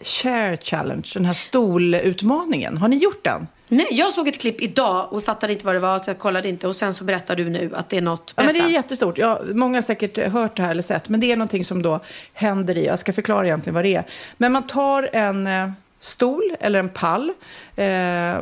[0.00, 2.76] Share Challenge, den här stolutmaningen.
[2.78, 3.46] Har ni gjort den?
[3.68, 6.48] Nej, jag såg ett klipp idag och fattade inte vad det var så jag kollade
[6.48, 6.68] inte.
[6.68, 8.32] Och sen så berättar du nu att det är något.
[8.36, 8.72] Ja, men det är Berätta.
[8.72, 9.18] jättestort.
[9.18, 11.08] Ja, många har säkert hört det här eller sett.
[11.08, 12.00] Men det är någonting som då
[12.32, 12.86] händer i.
[12.86, 14.04] Jag ska förklara egentligen vad det är.
[14.38, 15.70] Men man tar en eh,
[16.04, 17.32] stol eller en pall.
[17.76, 17.86] Eh,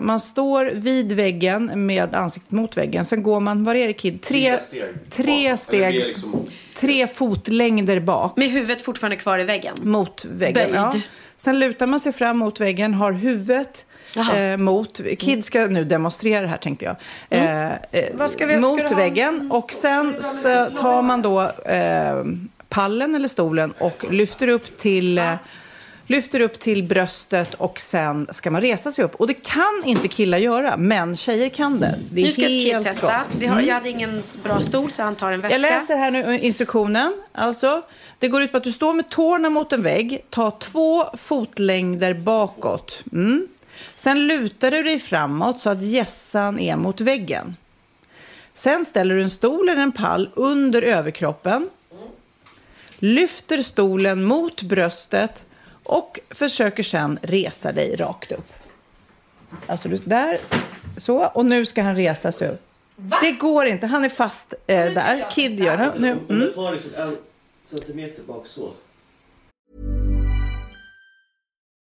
[0.01, 3.05] man står vid väggen med ansiktet mot väggen.
[3.05, 4.23] Sen går man, vad är det Kid?
[4.23, 4.59] Tre,
[5.11, 5.95] tre steg.
[5.95, 8.37] liksom- Tre fotlängder bak.
[8.37, 9.75] Med huvudet fortfarande kvar i väggen.
[9.83, 10.55] Mot väggen.
[10.55, 10.75] Böjd.
[10.75, 10.95] Ja.
[11.37, 13.85] Sen lutar man sig fram mot väggen, har huvudet
[14.37, 15.01] eh, mot...
[15.19, 16.97] Kid ska nu demonstrera det här tänkte jag.
[17.31, 17.73] Eh, eh,
[18.15, 19.49] Vad ska vi- ska mot väggen.
[19.53, 22.25] Och sen så tar man då eh,
[22.69, 25.21] pallen eller stolen och lyfter upp till...
[26.07, 29.15] Lyfter upp till bröstet och sen ska man resa sig upp.
[29.15, 31.99] Och det kan inte killar göra, men tjejer kan det.
[32.11, 33.01] Det är Nu ska helt testa.
[33.01, 33.27] klart.
[33.39, 33.67] Vi har, Mm.
[33.69, 35.55] Jag hade ingen bra stol så han tar en väska.
[35.55, 37.15] Jag läser här nu instruktionen.
[37.33, 37.83] Alltså,
[38.19, 42.15] det går ut på att du står med tårna mot en vägg, tar två fotlängder
[42.15, 43.03] bakåt.
[43.13, 43.49] Mm.
[43.97, 47.57] Sen lutar du dig framåt så att gässan är mot väggen.
[48.55, 51.69] Sen ställer du en stol eller en pall under överkroppen.
[52.99, 55.45] Lyfter stolen mot bröstet
[55.85, 58.53] och försöker sen resa dig rakt upp.
[59.67, 60.39] Alltså du, där,
[60.97, 61.27] så.
[61.27, 62.63] Och nu ska han resa sig upp.
[63.23, 63.87] Det går inte.
[63.87, 65.31] Han är fast eh, där.
[65.31, 65.93] Kid gör det.
[65.99, 66.53] Nu, mm.
[66.55, 67.17] tar liksom en
[67.71, 68.73] centimeter bak så.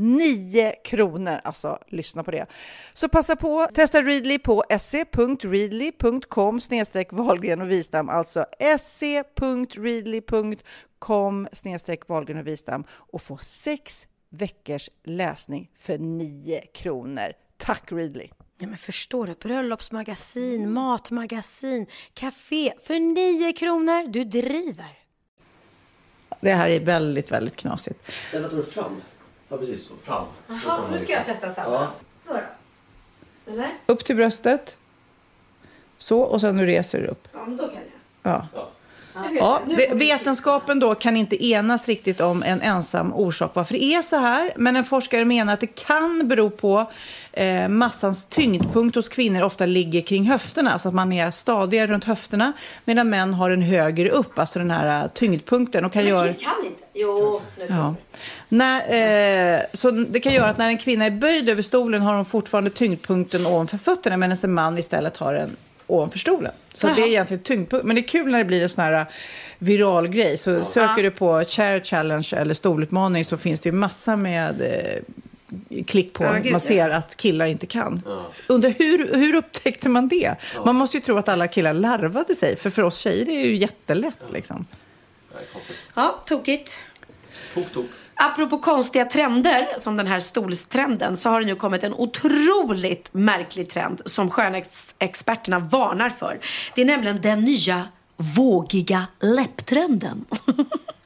[0.00, 1.40] 9 kronor.
[1.44, 2.46] Alltså, lyssna på det.
[2.94, 8.08] Så passa på, testa Readly på se.readly.com snedstreck Wahlgren och Wistam.
[8.08, 8.44] Alltså
[8.78, 9.48] se.readly.com
[11.52, 17.32] snedstreck Wahlgren och Wistam och få sex veckors läsning för 9 kronor.
[17.56, 18.28] Tack Readly!
[18.58, 19.34] Ja, men förstår du?
[19.34, 24.08] Bröllopsmagasin, matmagasin, café för 9 kronor.
[24.08, 24.98] Du driver.
[26.40, 28.00] Det här är väldigt, väldigt knasigt.
[28.32, 28.66] Nej, vad tror du?
[28.66, 29.00] Fram?
[29.50, 29.86] Ja, precis.
[29.86, 29.94] så.
[29.96, 30.26] Fram.
[30.48, 31.72] Jaha, nu ska jag testa samma.
[31.74, 31.92] Ja.
[32.26, 33.52] Så då.
[33.52, 33.70] Eller?
[33.86, 34.76] Upp till bröstet.
[35.98, 37.28] Så, och sen nu reser du upp.
[37.32, 38.32] Ja, men då kan jag.
[38.32, 38.46] Ja.
[38.54, 38.70] Ja,
[39.66, 44.16] det, vetenskapen då kan inte enas riktigt om en ensam orsak varför det är så
[44.16, 44.52] här.
[44.56, 46.90] Men en forskare menar att det kan bero på
[47.32, 50.78] eh, massans tyngdpunkt hos kvinnor ofta ligger kring höfterna.
[50.78, 52.52] Så att man är stadigare runt höfterna
[52.84, 55.84] medan män har en högre upp, alltså den här eh, tyngdpunkten.
[55.84, 56.26] Och kan Men göra...
[56.26, 56.82] Kan inte.
[56.94, 57.94] Jo, nu Ja.
[58.48, 62.14] När, eh, så det kan göra att när en kvinna är böjd över stolen har
[62.14, 65.56] hon fortfarande tyngdpunkten ovanför fötterna medan en man istället har den
[65.94, 66.52] ovanför stolen.
[66.72, 66.94] Så Jaha.
[66.96, 67.86] det är egentligen tyngdpunkt.
[67.86, 69.06] Men det är kul när det blir en sån här eh,
[69.58, 70.38] viral grej.
[70.38, 75.82] Så söker du på chair challenge eller stolutmaning så finns det ju massa med eh,
[75.86, 76.24] klick på.
[76.24, 76.58] Ja, gud, man ja.
[76.58, 78.02] ser att killar inte kan.
[78.46, 80.34] Undrar hur, hur upptäckte man det?
[80.64, 82.56] Man måste ju tro att alla killar larvade sig.
[82.56, 84.66] För för oss tjejer är det ju jättelätt liksom.
[85.94, 86.72] Ja, tokigt.
[87.54, 87.86] Tok, tok.
[88.22, 93.70] Apropå konstiga trender, som den här stolstrenden, så har det nu kommit en otroligt märklig
[93.70, 96.40] trend som skönhetsexperterna varnar för.
[96.74, 97.88] Det är nämligen den nya
[98.36, 100.24] vågiga läpptrenden.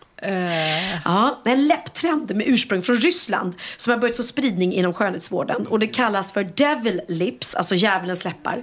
[1.05, 5.66] Ja, en läpptrend med ursprung från Ryssland som har börjat få spridning inom skönhetsvården.
[5.66, 8.62] Och det kallas för devil lips, alltså djävulens läppar.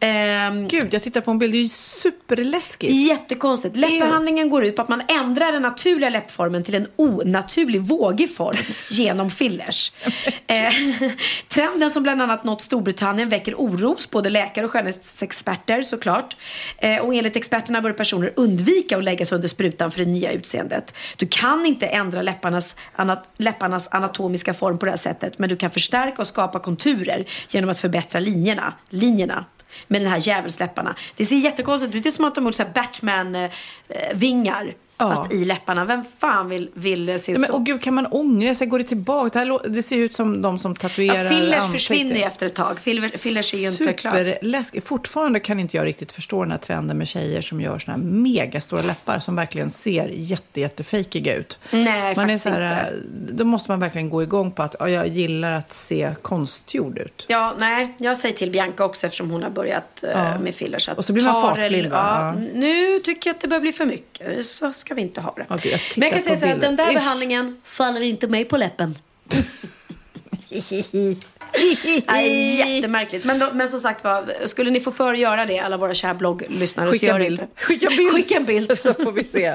[0.00, 1.52] Ehm, Gud, jag tittar på en bild.
[1.52, 2.94] Det är ju superläskigt.
[2.94, 3.76] Jättekonstigt.
[3.76, 8.56] Läppbehandlingen går ut på att man ändrar den naturliga läppformen till en onaturlig vågig form
[8.90, 9.92] genom fillers.
[10.46, 10.72] eh,
[11.48, 16.36] trenden som bland annat nått Storbritannien väcker oro hos både läkare och skönhetsexperter såklart.
[16.78, 20.32] Eh, och enligt experterna bör personer undvika att lägga sig under sprutan för det nya
[20.32, 20.94] utseendet.
[21.16, 25.56] Du kan inte ändra läpparnas, anat, läpparnas anatomiska form på det här sättet men du
[25.56, 28.72] kan förstärka och skapa konturer genom att förbättra linjerna.
[28.88, 29.44] linjerna
[29.86, 30.96] med den här djävulsläpparna.
[31.16, 32.02] Det ser jättekonstigt ut.
[32.02, 34.66] Det är som att de har gjort Batman-vingar.
[34.66, 35.14] Eh, Ja.
[35.14, 35.84] Fast i läpparna.
[35.84, 37.54] Vem fan vill, vill se ut men, så?
[37.56, 38.66] och gud, kan man ångra sig?
[38.66, 39.44] Går det tillbaka?
[39.44, 41.72] Det, här, det ser ut som de som tatuerar ja, fillers ansiktet.
[41.80, 42.78] försvinner ju efter ett tag.
[42.78, 44.14] Filler, fillers är ju inte klart.
[44.14, 44.86] Superläskigt.
[44.88, 48.04] Fortfarande kan inte jag riktigt förstå den här trenden med tjejer som gör såna här
[48.04, 51.58] megastora läppar som verkligen ser jätte, jättefejkiga ut.
[51.70, 53.32] Nej, man är faktiskt så här, inte.
[53.32, 57.24] Då måste man verkligen gå igång på att ja, jag gillar att se konstgjord ut.
[57.28, 60.38] Ja, nej, jag säger till Bianca också eftersom hon har börjat eh, Ja.
[60.38, 60.88] med fillers.
[60.88, 62.34] att Och så blir man fartblind, Ja.
[62.54, 64.46] Nu tycker jag att det börjar bli för mycket.
[64.46, 65.46] Så ska vi inte ha det.
[65.62, 68.56] Gud, jag Men jag kan säga så här, den där behandlingen faller inte mig på
[68.56, 68.98] läppen.
[72.06, 73.24] Nej, jättemärkligt.
[73.24, 75.94] Men, då, men som sagt var, skulle ni få för att göra det, alla våra
[75.94, 77.40] kära blogglyssnare, så Skicka gör en det bild.
[77.42, 77.62] inte.
[77.64, 78.12] Skicka bild.
[78.12, 78.78] Skicka en bild.
[78.78, 79.54] Så får vi se.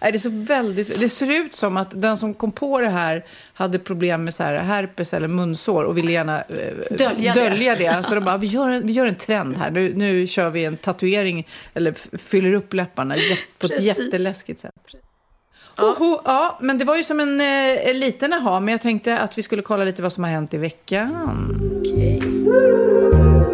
[0.00, 2.88] Nej, det, är så väldigt, det ser ut som att den som kom på det
[2.88, 3.24] här
[3.54, 6.46] hade problem med så här herpes eller munsår och ville gärna eh,
[6.90, 7.40] Dölja det.
[7.40, 8.02] dölja det.
[8.08, 9.70] Så de bara, vi gör en, vi gör en trend här.
[9.70, 13.20] Nu, nu kör vi en tatuering eller fyller upp läpparna på
[13.66, 13.84] ett Precis.
[13.84, 14.72] jätteläskigt sätt.
[15.78, 19.38] Oho, ja, men det var ju som en eh, liten aha, men jag tänkte att
[19.38, 21.10] vi skulle kolla lite vad som har hänt i veckan.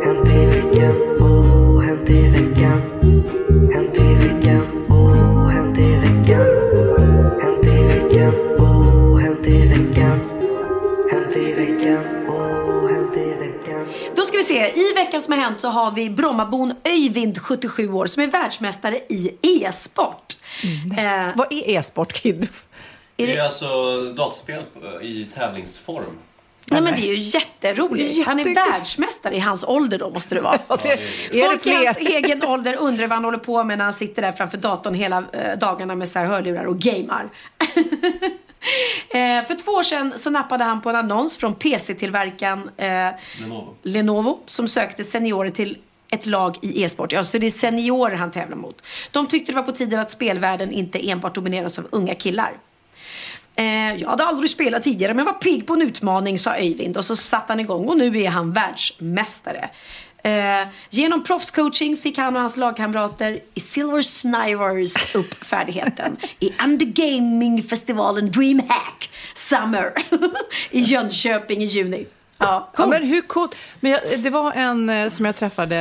[0.05, 2.83] Hänt i veckan, oh, hänt i veckan.
[3.75, 5.68] Hänt i veckan, oh, hänt
[14.59, 14.81] Se.
[14.81, 18.97] I veckan som har hänt så har vi Brommabon Öyvind, 77 år, som är världsmästare
[19.09, 20.33] i e-sport.
[20.99, 22.49] Eh, Vad är e-sport, Kid?
[23.17, 23.67] Det är alltså
[24.17, 24.63] dataspel
[25.03, 26.05] eh, i tävlingsform.
[26.71, 28.27] Nej, men det är ju jätteroligt.
[28.27, 28.73] Han är Jättekul.
[28.73, 30.59] världsmästare i hans ålder då, måste det vara.
[30.83, 30.99] det- är
[31.33, 34.23] det Folk i hans egen ålder undrar vad han håller på med när han sitter
[34.23, 37.29] där framför datorn hela eh, dagarna med så här hörlurar och gamer.
[39.11, 43.09] eh, för två år sedan så nappade han på en annons från PC-tillverkaren eh,
[43.41, 43.77] Lenovo.
[43.83, 45.79] Lenovo som sökte seniorer till
[46.11, 47.13] ett lag i e-sport.
[47.13, 48.83] Ja, så det är seniorer han tävlar mot.
[49.11, 52.53] De tyckte det var på tiden att spelvärlden inte enbart domineras av unga killar.
[53.57, 57.05] Eh, jag hade aldrig spelat tidigare men var pigg på en utmaning sa Öyvind och
[57.05, 59.71] så satte han igång och nu är han världsmästare.
[60.23, 68.31] Eh, genom proffscoaching fick han och hans lagkamrater i Silver Snivers upp färdigheten i Undergaming-festivalen
[68.31, 69.93] DreamHack Summer
[70.71, 72.07] i Jönköping i juni.
[72.39, 73.57] Ja, Ja, men hur coolt?
[73.81, 75.77] Men jag, det var en eh, som jag träffade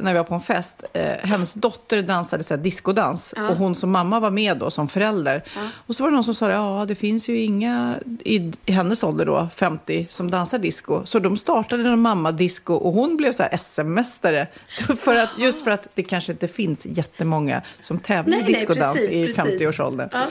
[0.00, 0.82] när vi var på en fest.
[0.92, 3.48] Eh, hennes dotter dansade så här, discodans Ja.
[3.48, 5.42] och hon som mamma var med då som förälder.
[5.54, 5.60] Ja.
[5.86, 7.94] Och så var det någon som sa ja det finns ju inga
[8.24, 11.02] i, i hennes ålder då, 50, som dansar disco.
[11.04, 14.46] Så de startade en mamma disco och hon blev så SM-mästare.
[15.00, 18.66] För att, just för att det kanske inte finns jättemånga som tävlar Nej, i nej,
[18.66, 19.36] precis, i precis.
[19.38, 20.08] 50-årsåldern.
[20.12, 20.26] Ja.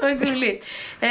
[0.00, 0.66] Vad gulligt.
[1.00, 1.08] Eh,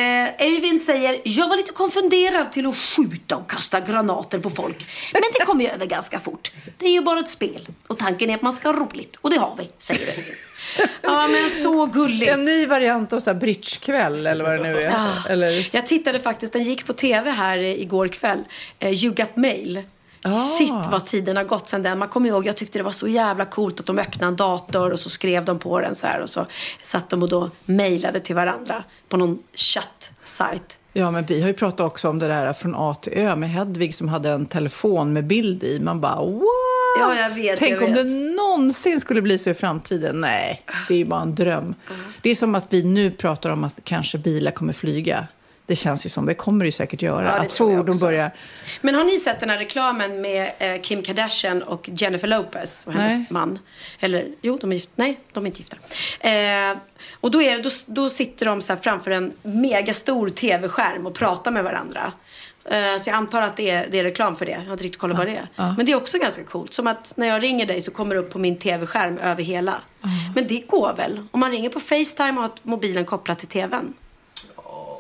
[0.48, 4.86] Öyvind säger, jag var lite konfunderad till att skjuta och kasta granater på folk.
[5.14, 6.52] Men det kom ju över ganska fort.
[6.78, 7.68] Det är ju bara ett spel.
[7.88, 9.18] Och tanken är att man ska ha roligt.
[9.22, 10.38] Och det har vi, säger Öyvind.
[11.02, 12.32] Ja, men så gulligt.
[12.32, 14.92] En ny variant av så här bridgekväll eller vad det nu är.
[14.92, 15.08] Ja.
[15.30, 15.76] Eller...
[15.76, 18.44] Jag tittade faktiskt, den gick på tv här igår kväll.
[18.80, 19.84] Eh, you Got Mail.
[20.24, 20.58] Ah.
[20.58, 22.00] Shit vad tiden har gått sedan den.
[22.00, 24.92] Man kommer ihåg, jag tyckte det var så jävla coolt att de öppnade en dator
[24.92, 26.46] och så skrev de på den så här och så
[26.82, 30.78] satt de och då mejlade till varandra på någon chatt-sajt.
[30.94, 33.50] Ja, men vi har ju pratat också om det där från A till Ö med
[33.50, 35.80] Hedvig som hade en telefon med bild i.
[35.80, 36.42] Man bara what?
[37.00, 38.04] Ja, jag vet, Tänk jag om vet.
[38.04, 40.22] det någonsin skulle bli så i framtiden.
[40.22, 41.76] Nej, det är ju bara en dröm.
[42.22, 45.28] Det är som att vi nu pratar om att kanske bilar kommer flyga.
[45.66, 47.26] Det känns ju som, det kommer det ju säkert göra.
[47.26, 48.32] Ja, att fordon börjar...
[48.82, 52.94] Men har ni sett den här reklamen med eh, Kim Kardashian och Jennifer Lopez och
[52.94, 53.26] hennes Nej.
[53.30, 53.60] man?
[54.00, 54.92] Eller jo, de är gifta.
[54.96, 55.78] Nej, de är inte gifta.
[56.20, 56.78] Eh,
[57.22, 61.64] och då, är, då, då sitter de så framför en megastor tv-skärm och pratar med
[61.64, 62.14] varandra.
[62.66, 64.52] Eh, så jag antar att det är, det är reklam för det.
[64.52, 65.48] Jag har inte riktigt kollat vad det är.
[65.56, 65.74] ja.
[65.78, 66.74] Men det är också ganska coolt.
[66.74, 69.76] Som att när jag ringer dig så kommer det upp på min tv-skärm över hela.
[70.36, 71.28] Men det går väl?
[71.32, 73.94] Om man ringer på Facetime och har mobilen kopplad till tvn.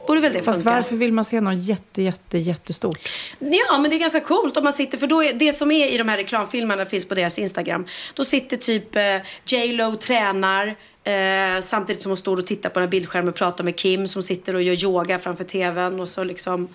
[0.08, 0.76] Borde väl det Fast funka?
[0.76, 3.10] varför vill man se något jätte, jätte, jättestort?
[3.40, 5.88] Ja, men det är ganska coolt om man sitter, för då är det som är
[5.88, 7.86] i de här reklamfilmerna finns på deras Instagram.
[8.14, 9.04] Då sitter typ eh,
[9.46, 13.36] J Lo tränar eh, samtidigt som hon står och tittar på den här bildskärmen och
[13.36, 16.68] pratar med Kim som sitter och gör yoga framför tvn och så liksom.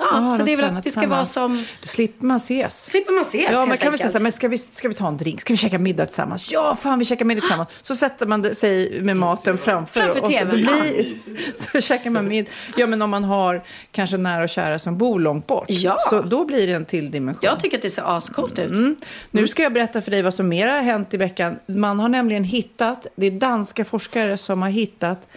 [0.00, 2.36] Ja, Ah, så de det är väl att det ska vara som, Då slipper man
[2.36, 2.84] ses.
[2.84, 5.08] slipper man ses Ja, man kan väl säga så men ska vi, ska vi ta
[5.08, 5.40] en drink?
[5.40, 6.52] Ska vi käka middag tillsammans?
[6.52, 7.68] Ja, fan vi käkar middag tillsammans.
[7.82, 10.00] Så sätter man sig med maten framför.
[10.00, 10.50] Framför och så, då tvn.
[10.50, 11.14] blir,
[11.72, 12.50] så käkar man middag.
[12.76, 15.64] Ja, men om man har kanske nära och kära som bor långt bort.
[15.68, 15.96] Ja.
[16.10, 17.40] Så då blir det en till dimension.
[17.42, 18.70] Jag tycker att det ser ascoolt ut.
[18.70, 18.96] Mm.
[19.30, 21.58] Nu ska jag berätta för dig vad som mer har hänt i veckan.
[21.66, 25.28] Man har nämligen hittat, det är danska forskare som har hittat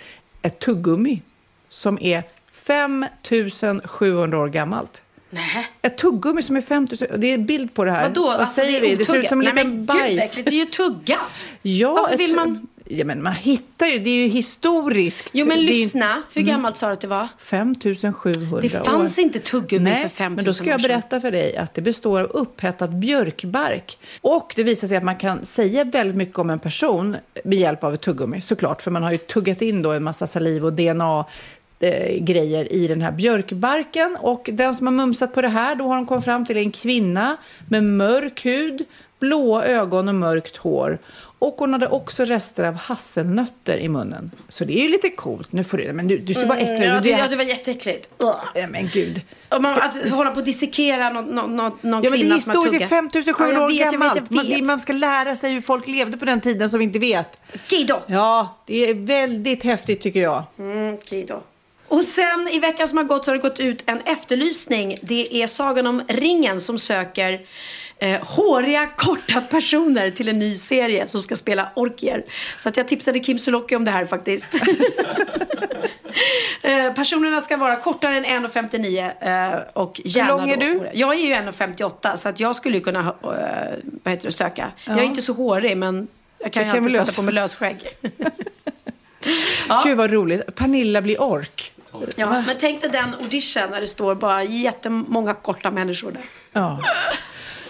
[0.41, 1.21] ett tuggummi
[1.69, 2.23] som är
[2.65, 5.01] 5700 år gammalt.
[5.29, 5.67] Nej.
[5.81, 8.03] Ett tuggummi som är 5000, det är bild på det här.
[8.07, 8.21] Vadå?
[8.23, 8.95] Vad Alltså, säger det vi?
[8.95, 10.23] Det ser ut som en liten men Gud, bajs.
[10.23, 10.49] äckligt.
[10.49, 11.19] det är ju tuggat.
[11.61, 15.29] Ja, Varför ett- vill man- Ja, men man hittar ju, det är ju historiskt.
[15.33, 16.21] Jo, men lyssna.
[16.33, 16.53] Hur Mm.
[16.53, 17.27] gammalt sa du att det var?
[17.43, 19.23] 5700 Det fanns år.
[19.23, 20.87] inte tuggummi Nej, för 5000 men då ska jag år sedan.
[20.87, 23.97] berätta för dig att det består av upphettad björkbark.
[24.21, 27.83] Och det visar sig att man kan säga väldigt mycket om en person med hjälp
[27.83, 28.81] av ett tuggummi, såklart.
[28.81, 31.25] För man har ju tuggat in då en massa saliv och DNA
[31.83, 34.17] eh, grejer i den här björkbarken.
[34.19, 36.71] Och den som har mumsat på det här, då har de kommit fram till en
[36.71, 37.37] kvinna
[37.69, 38.85] med mörk hud,
[39.19, 40.97] blåa ögon och mörkt hår.
[41.39, 44.31] Och hon hade också rester av hasselnötter i munnen.
[44.49, 45.51] Så det är ju lite coolt.
[45.51, 46.79] Nu får du, men du, du ser bara äcklig ut.
[46.81, 48.09] Mm, ja, det, ja, det var jätteäckligt.
[48.17, 49.21] Ja, men gud.
[49.51, 52.49] Man, att hålla på att dissekera någon, någon, någon, Ja, men det kvinna är som
[52.55, 52.89] har historiskt, det är tuggat.
[52.89, 54.15] 5700 Ja, år vet, jag vet, gammalt.
[54.15, 54.57] jag Man, vet.
[54.59, 57.37] det- man ska lära sig hur folk levde på den tiden som vi inte vet.
[57.69, 57.95] Kido.
[58.07, 60.43] Ja, det är väldigt häftigt tycker jag.
[60.59, 61.41] Mm, Kido.
[61.93, 64.97] Och sen i veckan som har gått så har det gått ut en efterlysning.
[65.01, 67.41] Det är Sagan om ringen som söker
[67.97, 72.23] eh, håriga, korta personer till en ny serie som ska spela orkier.
[72.59, 74.47] Så att jag tipsade Kim Sulocki om det här faktiskt.
[76.61, 80.89] Eh, Personerna ska vara kortare än 1,59 eh, och gärna lång är du?
[80.93, 84.71] Jag är ju 1,58 så att jag skulle ju kunna eh, vad heter det, söka.
[84.85, 85.07] Jag är Ja.
[85.07, 86.07] inte så hårig men
[86.39, 87.77] jag kan Det ju kan alltid sätta på mig lösskägg.
[89.83, 90.55] Gud vad roligt.
[90.55, 91.72] Pernilla blir ork.
[92.15, 96.21] Ja, men tänk dig den audition när det står bara jättemånga korta människor där.
[96.53, 96.79] Ja.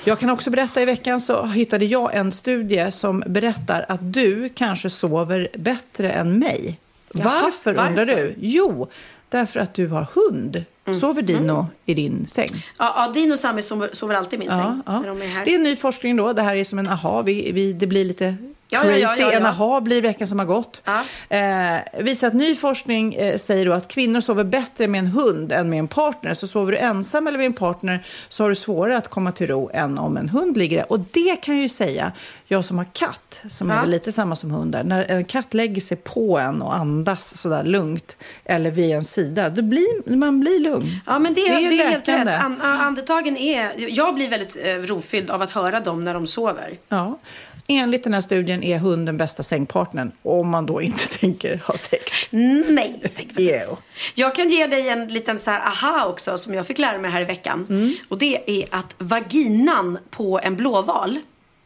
[0.06, 4.50] Jag kan också berätta i veckan så hittade jag en studie som berättar att du
[4.50, 6.80] kanske sover bättre än mig.
[7.14, 7.90] Jaha, varför, varför?
[7.90, 8.36] undrar du?
[8.38, 8.90] Jo,
[9.30, 10.64] därför att du har hund.
[11.00, 12.50] Sover Dino i din säng?
[12.78, 15.46] Ja, ja Dino och Sami sover, sover alltid i min säng när de är här.
[15.46, 16.34] Det är en ny forskning då.
[16.34, 17.22] Det här är som en aha.
[17.22, 18.36] Vi, vi, det blir lite
[18.74, 19.00] Ja, crazy.
[19.02, 19.82] ja, ja, ja, ja.
[19.82, 20.82] Blir veckan som har gått.
[21.30, 25.52] Eh, visar att ny forskning eh, säger då att kvinnor sover bättre med en hund
[25.52, 26.34] än med en partner.
[26.34, 29.48] Så sover du ensam eller med en partner så har du svårare att komma till
[29.48, 30.92] ro än om en hund ligger där.
[30.92, 32.12] Och det kan jag ju säga,
[32.48, 33.82] jag som har katt, som är Ja.
[33.82, 34.84] väl lite samma som hundar.
[34.84, 38.16] När en katt lägger sig på en och andas sådär lugnt
[38.46, 40.88] eller vid en sida, då blir, man blir lugn.
[41.06, 42.28] Ja, men det, det, är är, helt rätt.
[42.28, 43.72] An- andetagen är...
[43.78, 46.78] Jag blir väldigt eh, rofylld av att höra dem när de sover.
[46.90, 47.20] Ja.
[47.68, 52.14] Enligt den här studien är hunden bästa sängpartnern om man då inte tänker ha sex.
[52.32, 53.02] Nej.
[53.38, 53.78] Yeah.
[54.16, 57.12] Jag kan ge dig en liten så här aha också som jag fick lära mig
[57.12, 57.68] här i veckan.
[57.70, 57.96] Mm.
[58.10, 61.18] Och det är att vaginan på en blåval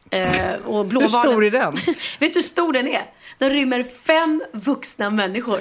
[0.10, 1.74] eh, och Hur blåvalen, stor är den?
[2.20, 3.06] Vet du hur stor den är?
[3.38, 5.60] Den rymmer fem vuxna människor.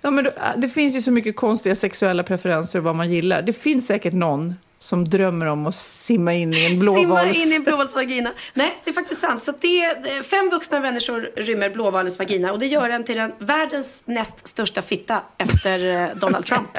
[0.00, 3.42] Ja, men då, det finns ju så mycket konstiga sexuella preferenser och vad man gillar.
[3.42, 7.36] Det finns säkert någon som drömmer om att simma in i en blåvals...
[7.46, 8.30] in i en blåvalsvagina.
[8.54, 9.42] Nej, det är faktiskt sant.
[9.42, 13.32] Så det är, fem vuxna människor rymmer blåvalens vagina och det gör den till den
[13.38, 16.68] världens näst största fitta efter eh, Donald Trump.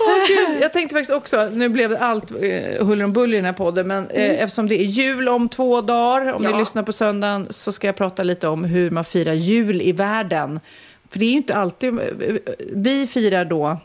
[0.00, 0.62] Åh, Gud.
[0.62, 3.52] Jag tänkte faktiskt också, nu blev det allt eh, huller om buller i den här
[3.52, 4.36] podden, men eh, Mm.
[4.44, 6.50] eftersom det är jul om två dagar, om Ja.
[6.50, 9.92] ni lyssnar på söndagen, så ska jag prata lite om hur man firar jul i
[9.92, 10.60] världen.
[11.12, 11.98] För det är ju inte alltid,
[12.72, 13.78] vi firar då,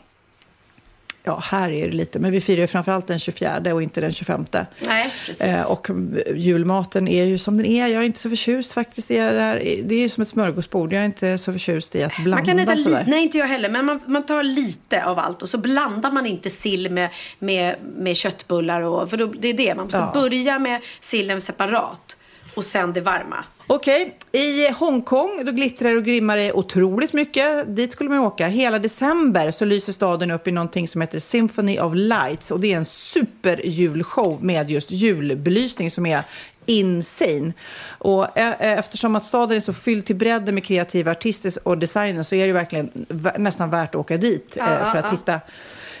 [1.22, 4.12] ja här är det lite, men vi firar ju framförallt den 24 och inte den
[4.12, 4.46] 25.
[4.86, 5.40] Nej, precis.
[5.40, 5.88] Eh, och
[6.34, 7.86] julmaten är ju som den är.
[7.86, 9.56] Jag är inte så förtjust faktiskt i det här.
[9.84, 10.92] Det är ju som ett smörgåsbord.
[10.92, 13.04] Jag är inte så förtjust i att blanda Man kan äta sådär.
[13.06, 16.26] nej inte jag heller, men man, man tar lite av allt och så blandar man
[16.26, 17.08] inte sill med,
[17.38, 20.10] med, med köttbullar och, för då, det är det, man måste Ja.
[20.14, 22.16] börja med sillen separat
[22.54, 23.44] och sen det varma.
[23.70, 27.76] Okej, i Hongkong då glittrar och glimmar det otroligt mycket.
[27.76, 28.48] Dit skulle man åka.
[28.48, 32.72] Hela december så lyser staden upp i någonting som heter Symphony of Lights och det
[32.72, 36.22] är en superjulshow med just julbelysning som är
[36.66, 37.52] insane.
[37.98, 41.78] Och eh, eh, eftersom att staden är så fylld till bredden med kreativa artister och
[41.78, 43.06] designer så är det verkligen
[43.36, 45.10] nästan värt att åka dit eh, Ja, för att ja.
[45.10, 45.40] titta.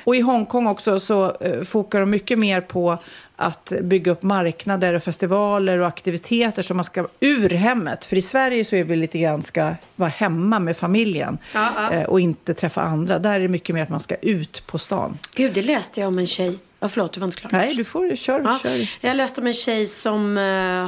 [0.08, 2.98] Och i Hongkong också så eh, fokar de mycket mer på
[3.36, 8.04] att bygga upp marknader och festivaler och aktiviteter som man ska ur hemmet.
[8.06, 11.92] För i Sverige så är vi lite grann ska vara hemma med familjen Ja, ja.
[11.92, 13.18] eh, och inte träffa andra.
[13.18, 15.18] Där är det mycket mer att man ska ut på stan.
[15.34, 16.58] Gud, det läste jag om en tjej.
[16.80, 17.50] Ja, förlåt, du var inte klar.
[17.52, 18.88] Nej, du får kör, Ja, kör.
[19.00, 20.44] jag läste om en tjej som eh,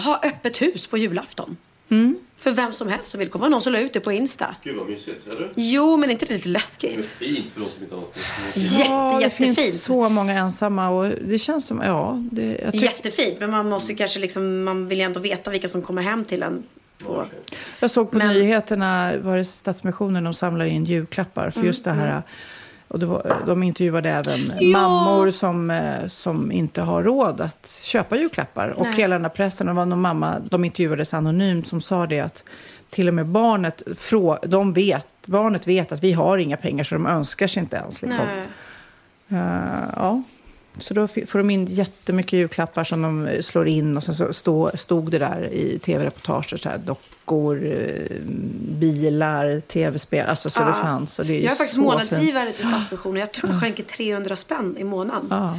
[0.07, 1.57] har öppet hus på julafton.
[1.91, 2.17] Mm.
[2.41, 3.49] För vem som helst som vill komma.
[3.49, 4.55] Någon som la ut det på Insta.
[4.65, 5.53] Gud vad mysigt, eller?
[5.57, 7.07] Jo, men inte det lite Det är läskigt?
[7.19, 8.17] fint för de som inte har något
[8.55, 9.59] Jätte, ja, det jättefint.
[9.59, 12.23] finns så många ensamma och det känns som, ja.
[12.33, 15.51] Det, jag, tyck, Jättefint, men man måste ju kanske liksom, man vill ju ändå veta
[15.51, 16.63] vilka som kommer hem till en.
[17.05, 17.27] På.
[17.81, 21.91] jag såg på Men- nyheterna, var det Stadsmissionen, de samlar in julklappar för just det
[21.91, 22.23] Mm, här.
[22.91, 24.79] Och det var, de intervjuade även Ja.
[24.79, 28.69] mammor som, eh, som inte har råd att köpa julklappar.
[28.69, 28.95] Och Nej.
[28.95, 32.45] hela den här pressen, det var någon mamma, de intervjuades anonymt som sa det att
[32.91, 36.95] till och med barnet, frå, de vet, barnet vet att vi har inga pengar så
[36.95, 38.03] de önskar sig inte ens.
[38.03, 38.27] Liksom.
[39.29, 39.39] Eh,
[39.97, 40.23] ja.
[40.79, 44.33] Så då får de in jättemycket julklappar som de eh, slår in och sen så
[44.33, 48.21] stå, stod det där i tv-reportaget, dockor, eh,
[48.79, 50.67] bilar, tv-spel, alltså så Ja.
[50.67, 51.19] det fanns.
[51.19, 53.21] Och det är Jag är faktiskt månadsgivare till Stadsmissionen.
[53.21, 55.27] Jag tror jag skänker 300 spänn i månaden.
[55.31, 55.59] Ja.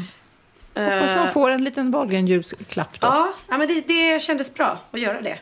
[0.81, 3.07] Eh, Hoppas man får en liten Wahlgren-julklapp då.
[3.07, 5.37] Ja, ja men det, det kändes bra att göra det.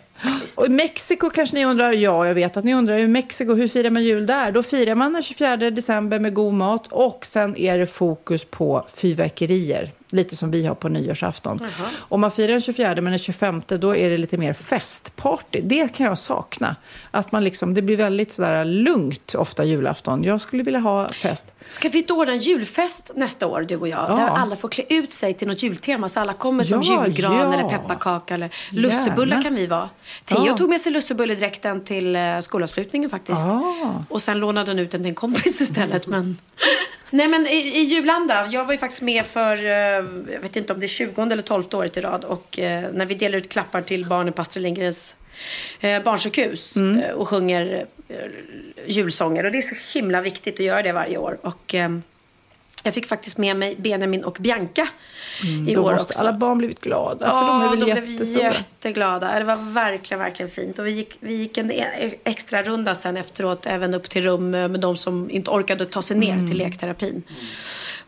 [0.55, 3.67] Och i Mexiko kanske ni undrar, ja jag vet att ni undrar, i Mexiko, hur
[3.67, 4.51] firar man jul där?
[4.51, 8.85] Då firar man den 24 december med god mat och sen är det fokus på
[8.95, 9.91] fyrverkerier.
[10.11, 11.59] Lite som vi har på nyårsafton.
[11.61, 11.89] Jaha.
[11.99, 15.61] Om man firar den 24 men den 25 då är det lite mer festparty.
[15.63, 16.75] Det kan jag sakna.
[17.11, 20.23] Att man liksom, det blir väldigt sådär lugnt ofta julafton.
[20.23, 21.45] Jag skulle vilja ha fest.
[21.67, 24.05] Ska vi inte ordna en julfest nästa år, du och jag?
[24.09, 24.15] Ja.
[24.15, 26.09] Där alla får klä ut sig till något jultema.
[26.09, 27.53] Så alla kommer som Ja, julgran ja.
[27.53, 29.89] eller pepparkaka eller lussebullar kan vi vara.
[30.25, 30.57] Theo Ja.
[30.57, 33.37] tog med sig lussebulledräkten till eh, skolavslutningen faktiskt.
[33.37, 34.03] Ah.
[34.09, 36.07] Och sen lånade han ut den till en kompis istället.
[36.07, 36.37] Men...
[37.11, 39.71] Nej men i, i julanda, jag var ju faktiskt med för, eh,
[40.33, 42.25] jag vet inte om det är 20 eller 12 året i rad.
[42.25, 45.15] Och eh, när vi delar ut klappar till barnen på Astrid Lindgrens
[45.79, 47.15] eh, barnsjukhus Mm.
[47.15, 47.85] och sjunger
[48.87, 49.45] julsånger.
[49.45, 51.37] Och det är så himla viktigt att göra det varje år.
[51.41, 51.89] Och eh,
[52.83, 54.87] jag fick faktiskt med mig Benjamin och Bianca
[55.67, 56.19] i Då år måste också.
[56.19, 59.39] alla barn blivit glada, för de är Ja, väl de blev jätteglada.
[59.39, 60.79] Det var verkligen, verkligen fint.
[60.79, 64.55] Och vi gick, vi gick en e- extra runda sen efteråt, även upp till rum
[64.55, 66.47] eh, med de som inte orkade ta sig ner Mm.
[66.47, 67.23] till lekterapin.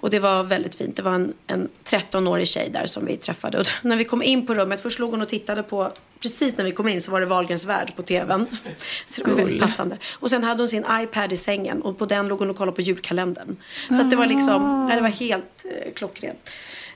[0.01, 0.95] Och det var väldigt fint.
[0.95, 3.59] Det var en, en 13-årig tjej där som vi träffade.
[3.59, 6.65] Och när vi kom in på rummet, först låg hon och tittade på, precis när
[6.65, 8.45] vi kom in så var det Wahlgrens värld på tvn.
[9.05, 9.97] Så det var väldigt passande.
[10.13, 12.75] Och sen hade hon sin iPad i sängen och på den låg hon och kollade
[12.75, 13.55] på julkalendern.
[13.87, 16.49] Så det var liksom, ja, det var helt eh, klockrent.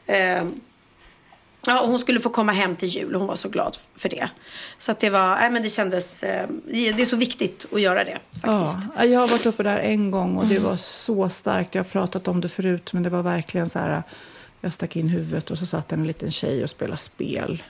[0.05, 0.43] Eh,
[1.67, 4.09] Ja, och hon skulle få komma hem till jul och hon var så glad för
[4.09, 4.29] det.
[4.77, 8.03] Så att det var, nej men det kändes, eh, det är så viktigt att göra
[8.03, 8.77] det faktiskt.
[8.97, 11.75] Ja, jag har varit uppe där en gång och det var så starkt.
[11.75, 14.03] Jag har pratat om det förut, men det var verkligen så här.
[14.61, 17.63] Jag stack in huvudet och så satt en liten tjej och spelade spel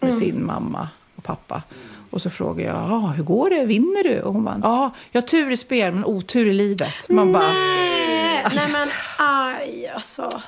[0.00, 0.20] med Mm.
[0.20, 1.62] sin mamma och pappa.
[2.10, 3.64] Och så frågade jag, ah, hur går det?
[3.64, 4.20] Vinner du?
[4.20, 6.92] Och hon bara, ja, jag har tur i spel men otur i livet.
[7.08, 8.88] Man bara, Nej, nej men
[9.18, 10.42] aj alltså.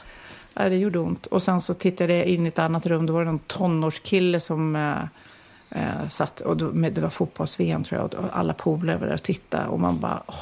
[0.55, 1.26] Nej, det gjorde ont.
[1.26, 3.07] Och sen så tittade jag in i ett annat rum.
[3.07, 5.02] Då var det någon tonårskille som eh,
[5.70, 6.40] eh, satt.
[6.40, 8.24] Och då, med, det var fotbolls-VM tror jag.
[8.24, 9.66] Och alla polare var där och tittade.
[9.66, 10.34] Och man bara, åh,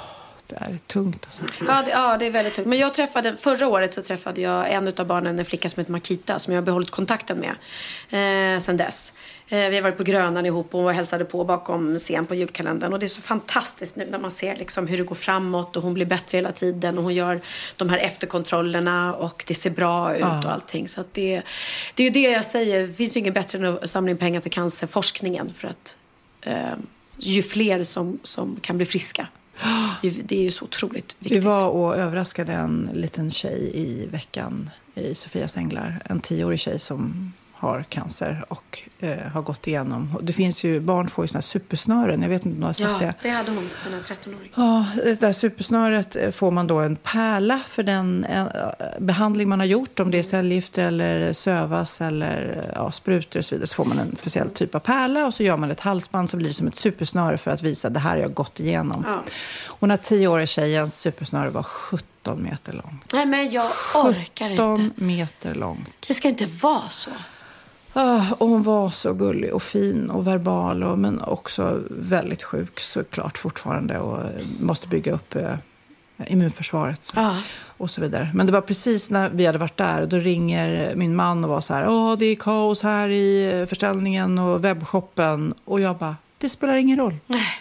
[0.47, 1.43] det är tungt alltså.
[1.67, 2.69] Ja det, ja, det är väldigt tungt.
[2.69, 5.93] Men jag träffade, förra året så träffade jag en av barnen, en flicka som heter
[5.93, 9.13] Makita, som jag har behållit kontakten med eh, sen dess.
[9.53, 12.93] Eh, vi har varit på Grönan ihop och hälsade på bakom scen på julkalendern.
[12.93, 15.83] Och det är så fantastiskt nu när man ser liksom hur det går framåt och
[15.83, 17.41] hon blir bättre hela tiden och hon gör
[17.77, 20.39] de här efterkontrollerna och det ser bra ut Ja.
[20.45, 20.89] och allting.
[20.89, 21.43] Så det,
[21.95, 24.17] det är ju det jag säger, det finns ju inget bättre än att samla in
[24.17, 25.97] pengar till cancerforskningen för att
[26.41, 26.73] eh,
[27.19, 29.27] ju fler som, som kan bli friska,
[30.03, 31.45] det är ju så otroligt Vi viktigt.
[31.45, 36.03] var och överraskade en liten tjej i veckan i Sofias änglar.
[36.05, 37.33] En tioårig tjej som
[37.63, 40.19] har cancer och eh, har gått igenom.
[40.23, 42.23] Det finns ju, barn får ju såna här supersnören.
[42.23, 43.15] Jag vet inte om du har sett Ja, det.
[43.23, 44.49] det hade hon, den här 13-åringen.
[44.55, 48.47] Ja, det där supersnöret eh, får man då en pärla för den eh,
[48.99, 50.01] behandling man har gjort.
[50.01, 53.67] Om det är cellgifter eller sövas eller eh, ja, sprutor och så vidare.
[53.67, 56.37] Så får man en speciell typ av pärla och så gör man ett halsband så
[56.37, 59.05] blir som ett supersnöre för att visa att det här har jag gått igenom.
[59.09, 59.23] Ja.
[59.67, 63.13] Och den här tioåriga tjejens supersnöre var 17 meter långt.
[63.13, 64.63] Nej, men jag orkar inte.
[64.63, 65.95] 17 meter långt.
[66.09, 67.11] Det ska inte vara så.
[67.93, 72.81] Ah, och hon var så gullig och fin och verbal, och, men också väldigt sjuk
[72.81, 74.19] såklart fortfarande och
[74.61, 75.55] måste bygga upp eh,
[76.27, 77.37] immunförsvaret Ja.
[77.77, 78.31] och så vidare.
[78.35, 81.61] Men det var precis när vi hade varit där, då ringer min man och var
[81.61, 85.55] så här, åh det är kaos här i eh, försäljningen och webbshoppen.
[85.65, 87.17] Och jag bara, det spelar ingen roll.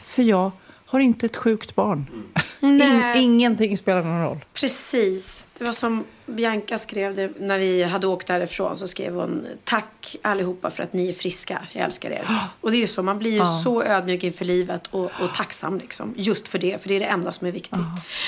[0.06, 0.52] För jag
[0.86, 2.06] har inte ett sjukt barn.
[2.60, 3.24] In, Nej.
[3.24, 4.40] ingenting spelar någon roll.
[4.54, 5.41] Precis.
[5.62, 8.78] Det var som Bianca skrev det när vi hade åkt därifrån.
[8.78, 11.62] Så skrev hon tack allihopa för att ni är friska.
[11.72, 12.26] Jag älskar er.
[12.62, 13.04] Och det är ju så.
[13.04, 13.62] Man blir ju Ja.
[13.64, 16.14] så ödmjuk inför livet och, och tacksam liksom.
[16.18, 16.82] Just för det.
[16.82, 17.80] För det är det enda som är viktigt.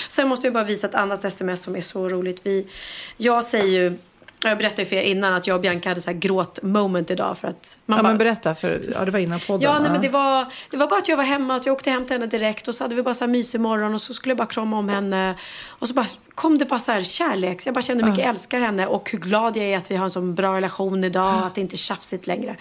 [0.09, 2.41] Sen måste jag bara visa ett annat sms som är så roligt.
[2.43, 2.67] Vi,
[3.17, 3.97] jag säger ju
[4.49, 7.37] jag berättade för er innan att jag och Bianca hade så här gråt moment idag
[7.37, 9.61] för att man ja, bara, men berätta, för ja, det var innan podden.
[9.61, 11.59] Ja, nej, men det var, det var bara att jag var hemma.
[11.59, 13.61] Så jag åkte hem till henne direkt och så hade vi bara så här mysig
[13.61, 15.35] morgon och så skulle jag bara krama om henne.
[15.67, 17.65] Och så bara kom det bara så här kärlek.
[17.65, 19.95] Jag bara kände hur mycket jag älskar henne och hur glad jag är att vi
[19.95, 21.43] har en så bra relation idag.
[21.43, 22.55] Att det inte är tjafsigt längre.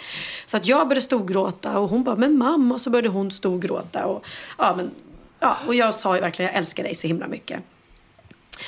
[0.46, 2.74] Så att jag började storgråta och hon bara, men mamma.
[2.74, 4.06] Och så började hon storgråta.
[4.06, 4.24] Och,
[4.58, 4.90] ja, men,
[5.40, 7.62] ja, och jag sa ju verkligen, jag älskar dig så himla mycket.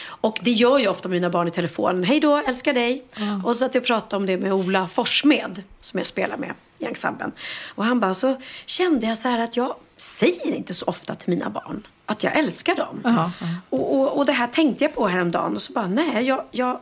[0.03, 2.05] Och det gör jag ofta mina barn i telefon.
[2.05, 3.05] Hej då, älskar dig.
[3.45, 6.84] Och så att jag pratade om det med Ola Forssmed som jag spelar med i
[6.84, 7.32] ensemblen.
[7.74, 8.36] Och han bara, så
[8.66, 12.36] kände jag så här att jag säger inte så ofta till mina barn att jag
[12.38, 13.01] älskar dem.
[13.05, 13.30] Jaha,
[13.70, 16.80] Och, och, och det här tänkte jag på häromdagen och så bara, nej, jag, jag,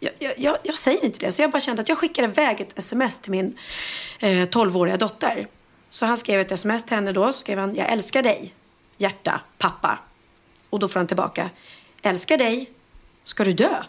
[0.00, 1.32] jag, jag, jag, jag säger inte det.
[1.32, 3.56] Så jag bara kände att jag skickade iväg ett sms till min
[4.18, 5.46] eh, 12-åriga dotter.
[5.90, 7.32] Så han skrev ett sms till henne då.
[7.32, 8.54] Så skrev han, jag älskar dig,
[8.96, 9.98] hjärta, pappa.
[10.70, 11.50] Och då får han tillbaka,
[12.02, 12.70] älskar dig,
[13.24, 13.82] ska du dö?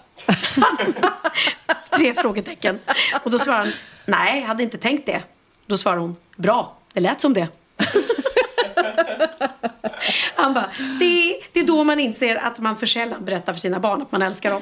[1.89, 2.80] Tre frågetecken.
[3.24, 3.72] Och då svarar han,
[4.05, 5.24] nej, jag hade inte tänkt det.
[5.66, 7.47] Då svarar hon, bra, det lät som det.
[10.36, 13.80] Han bara, det, det är då man inser att man för sällan berättar för sina
[13.80, 14.62] barn att man älskar dem.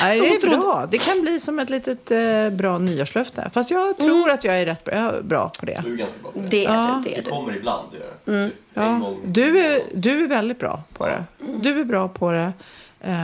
[0.00, 0.86] Nej, det är bra.
[0.90, 3.50] Det kan bli som ett litet eh, bra nyårslöfte.
[3.52, 4.84] Fast jag tror att jag är rätt
[5.22, 5.80] bra, på det.
[5.84, 6.46] Du är ganska bra på det.
[6.48, 7.00] Det är Ja.
[7.04, 7.30] du, det är Det du.
[7.30, 8.32] kommer ibland, det gör det.
[8.32, 8.50] Mm.
[8.74, 9.14] Ja.
[9.24, 11.24] Du, är, du är väldigt bra på det.
[11.62, 12.52] Du är bra på det.
[13.00, 13.14] Eh,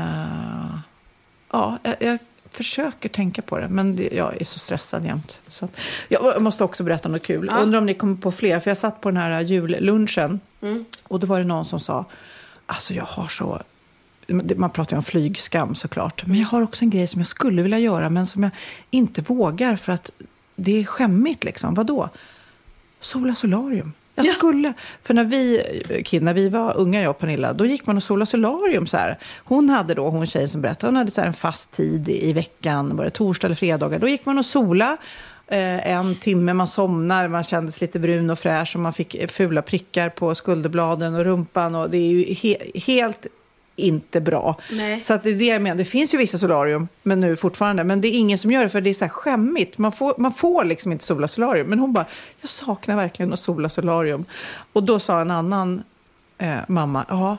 [1.53, 2.19] ja, jag, jag
[2.51, 5.39] försöker tänka på det, men det, jag är så stressad jämt.
[5.49, 5.69] Så.
[6.09, 7.47] Jag måste också berätta något kul.
[7.53, 7.59] Ja.
[7.59, 10.85] Undrar om ni kommer på fler, för jag satt på den här jullunchen Mm.
[11.09, 12.05] och då var det någon som sa,
[12.67, 13.63] alltså jag har så
[14.57, 16.27] man pratar ju om flygskam såklart.
[16.27, 18.53] Men jag har också en grej som jag skulle vilja göra men som jag
[18.91, 20.11] inte vågar för att
[20.57, 21.45] det är skämmigt.
[21.45, 21.75] Liksom.
[21.75, 22.09] Vadå?
[23.01, 23.93] Sola solarium.
[24.15, 24.73] Jag skulle,
[25.03, 25.63] för när vi,
[26.05, 28.97] Kid, när vi var unga, jag och Pernilla, då gick man och sola solarium så
[28.97, 29.19] här.
[29.45, 32.97] Hon hade då, hon tjejen som berättade, hon hade så en fast tid i veckan,
[32.97, 33.99] var det torsdag eller fredagar.
[33.99, 34.97] Då gick man och sola
[35.47, 39.63] eh, en timme, man somnar, man kändes lite brun och fräsch och man fick fula
[39.63, 43.27] prickar på skulderbladen och rumpan och det är ju he, helt
[43.77, 44.57] inte bra.
[44.71, 45.01] Nej.
[45.01, 45.77] Så att det är det jag menar.
[45.77, 48.69] Det finns ju vissa solarium men nu fortfarande, men det är ingen som gör det
[48.69, 49.79] för det är så här skämmigt.
[49.79, 51.67] Man får, man får liksom inte sola solarium.
[51.67, 52.07] Men hon bara,
[52.41, 54.25] jag saknar verkligen att sola solarium.
[54.73, 55.83] Och då sa en annan
[56.39, 57.37] eh, mamma, ja,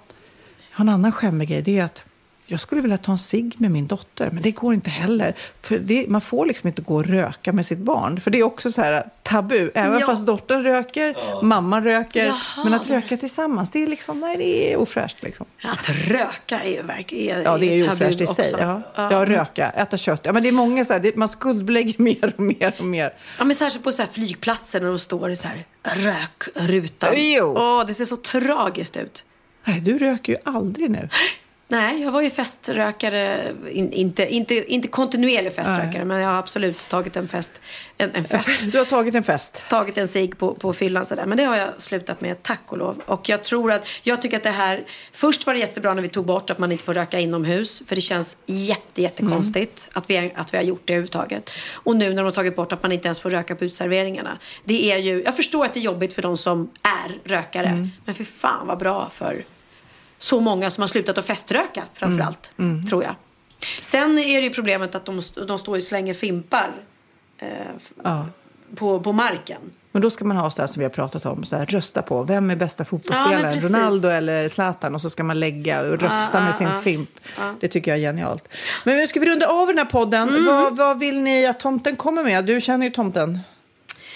[0.78, 1.62] en annan skämmig grej.
[1.62, 2.04] Det är att
[2.50, 5.36] jag skulle vilja ta en cigg med min dotter, men det går inte heller.
[5.62, 8.20] För det, man får liksom inte gå och röka med sitt barn.
[8.20, 9.72] För det är också så här tabu.
[9.76, 10.06] Även Ja.
[10.06, 12.26] fast dottern röker, mamman röker.
[12.26, 12.64] Jaha.
[12.64, 15.46] Men att röka tillsammans, det är liksom, nej, det är ofräscht liksom.
[15.64, 18.54] Att röka är ju verkligen Ja, det är ju tabu ofräscht i sig.
[18.54, 18.64] också.
[18.66, 18.82] Ja.
[18.96, 19.12] Ja.
[19.12, 20.22] ja, röka, äta kött.
[20.24, 23.14] Ja, men det är många så här, det, man skuldbelägger mer och mer och mer.
[23.38, 27.10] Ja, men särskilt på så här flygplatser när de står i så här rökrutan.
[27.16, 27.54] Jo.
[27.58, 29.24] Åh, det ser så tragiskt ut.
[29.66, 31.10] Nej, du röker ju aldrig nu.
[31.70, 36.06] Nej, jag var ju feströkare, in, inte, inte, inte kontinuerlig feströkare, Nej.
[36.06, 37.52] men jag har absolut tagit en fest.
[37.98, 38.50] En, en fest.
[38.72, 39.64] Du har tagit en fest.
[39.70, 41.26] Tagit en cigg på, på fyllan sådär.
[41.26, 43.02] Men det har jag slutat med, tack och lov.
[43.06, 46.10] Och jag tror att, jag tycker att det här, först var det jättebra när vi
[46.10, 47.82] tog bort att man inte får röka inomhus.
[47.88, 51.52] För det känns jätte, jättekonstigt att, vi, att vi har gjort det överhuvudtaget.
[51.72, 54.38] Och nu när de har tagit bort att man inte ens får röka på utserveringarna.
[54.64, 57.90] Det är ju, jag förstår att det är jobbigt för de som är rökare.
[58.06, 59.44] Men för fan vad bra för
[60.18, 62.52] så många som har slutat att feströka framförallt,
[62.90, 63.16] tror jag.
[63.82, 66.72] Sen är det ju problemet att de, de står och slänger fimpar
[67.38, 67.48] eh,
[68.04, 68.26] Ja.
[68.76, 69.62] på, på marken.
[69.92, 72.02] Men då ska man ha så här som vi har pratat om, så här, rösta
[72.02, 73.64] på vem är bästa Ja, fotbollsspelaren, precis.
[73.64, 76.82] Ronaldo eller Zlatan och så ska man lägga och rösta Ja, med ja, sin ja.
[76.82, 77.10] fimp.
[77.38, 77.56] Ja.
[77.60, 78.48] Det tycker jag är genialt.
[78.84, 80.30] Men nu ska vi runda av den här podden.
[80.30, 80.46] Mm.
[80.46, 82.46] Vad, vad vill ni att tomten kommer med?
[82.46, 83.40] Du känner ju tomten.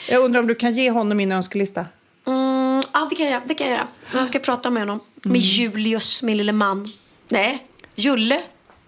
[0.09, 1.85] Jag undrar om du kan ge honom min önskelista?
[2.27, 3.87] Mm, ja, det kan jag, det kan jag göra.
[4.13, 4.99] Jag ska prata med honom.
[5.25, 5.33] Mm.
[5.33, 6.87] Med Julius, min lille man.
[7.29, 8.41] Nej, Julle.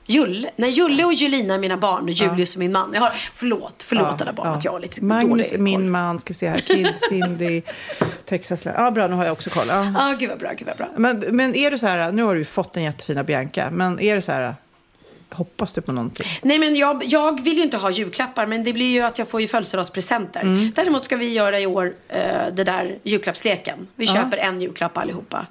[0.05, 0.49] Julle.
[0.55, 2.91] Nej, Julle och Julina är mina barn och Julius är min man.
[2.93, 6.19] Jag har, förlåt, förlåt alla barn att jag har lite Magnus dålig är min man,
[6.19, 6.57] ska vi se här.
[6.57, 7.61] Kid, Cindy,
[8.25, 8.65] Texas.
[8.65, 9.65] Ja, bra, nu har jag också koll.
[9.67, 9.85] Ja.
[9.85, 10.87] Ja, ah, gud vad bra, gud vad bra.
[10.97, 14.15] Men, men är du så här, nu har du fått den jättefina Bianca, men är
[14.15, 14.55] det så här,
[15.33, 16.27] hoppas du på någonting?
[16.41, 19.27] Nej men jag, jag vill ju inte ha julklappar men det blir ju att jag
[19.27, 20.41] får ju födelsedagspresenter.
[20.41, 20.71] Mm.
[20.75, 22.21] Däremot ska vi göra i år eh,
[22.53, 23.87] det där julklappsleken.
[23.95, 24.13] Vi Ja.
[24.15, 25.45] köper en julklapp allihopa.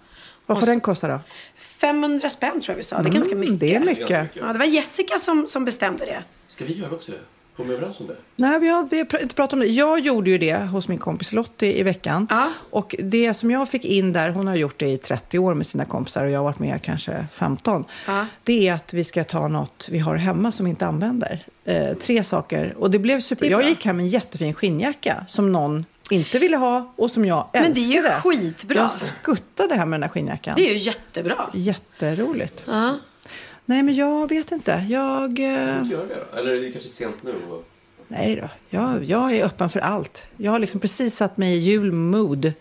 [0.47, 1.21] Vad får den kosta då?
[1.57, 2.97] 500 spänn tror jag vi sa.
[2.97, 3.61] Det är Mm, ganska mycket.
[3.61, 4.29] det är mycket.
[4.35, 6.23] Ja, det var Jessica som, som bestämde det.
[6.49, 7.19] Ska vi göra också det?
[7.57, 8.17] Kom vi överens om det?
[8.37, 9.67] Nej, vi har, vi har inte pratat om det.
[9.67, 12.29] Jag gjorde ju det hos min kompis Lottie i veckan.
[12.71, 15.67] Och det som jag fick in där, hon har gjort det i 30 år med
[15.67, 17.85] sina kompisar och jag har varit med kanske 15.
[18.43, 21.45] Det är att vi ska ta något vi har hemma som vi inte använder.
[21.65, 22.75] Eh, tre saker.
[22.79, 23.47] Och det blev super.
[23.47, 27.25] Det jag gick hem med en jättefin skinnjacka som någon inte ville ha och som
[27.25, 27.65] jag älskade.
[27.65, 28.77] Men det är ju skitbra.
[28.79, 30.55] Jag skuttade hem med den här skinnjackan.
[30.57, 31.51] Det är ju jättebra.
[31.55, 32.65] Jätteroligt.
[32.67, 32.99] Ja.
[33.65, 34.85] Nej, men jag vet inte.
[34.89, 35.39] Jag...
[35.39, 36.39] eh, Gör det då?
[36.39, 37.33] Eller är det kanske sent nu?
[37.51, 37.65] och-
[38.09, 38.49] Nej då,
[38.79, 40.23] jag, jag är öppen för allt.
[40.37, 42.53] Jag har liksom precis satt mig i julmood.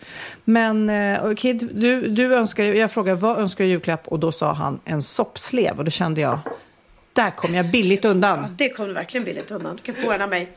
[0.44, 4.32] Men eh, Kid, du, du önskar, jag frågade vad önskar du i julklapp och då
[4.32, 6.40] sa han en soppslev och då kände jag,
[7.14, 8.56] där kom jag billigt undan.
[8.58, 9.76] Det kom verkligen billigt undan.
[9.76, 10.52] Du kan få en av mig.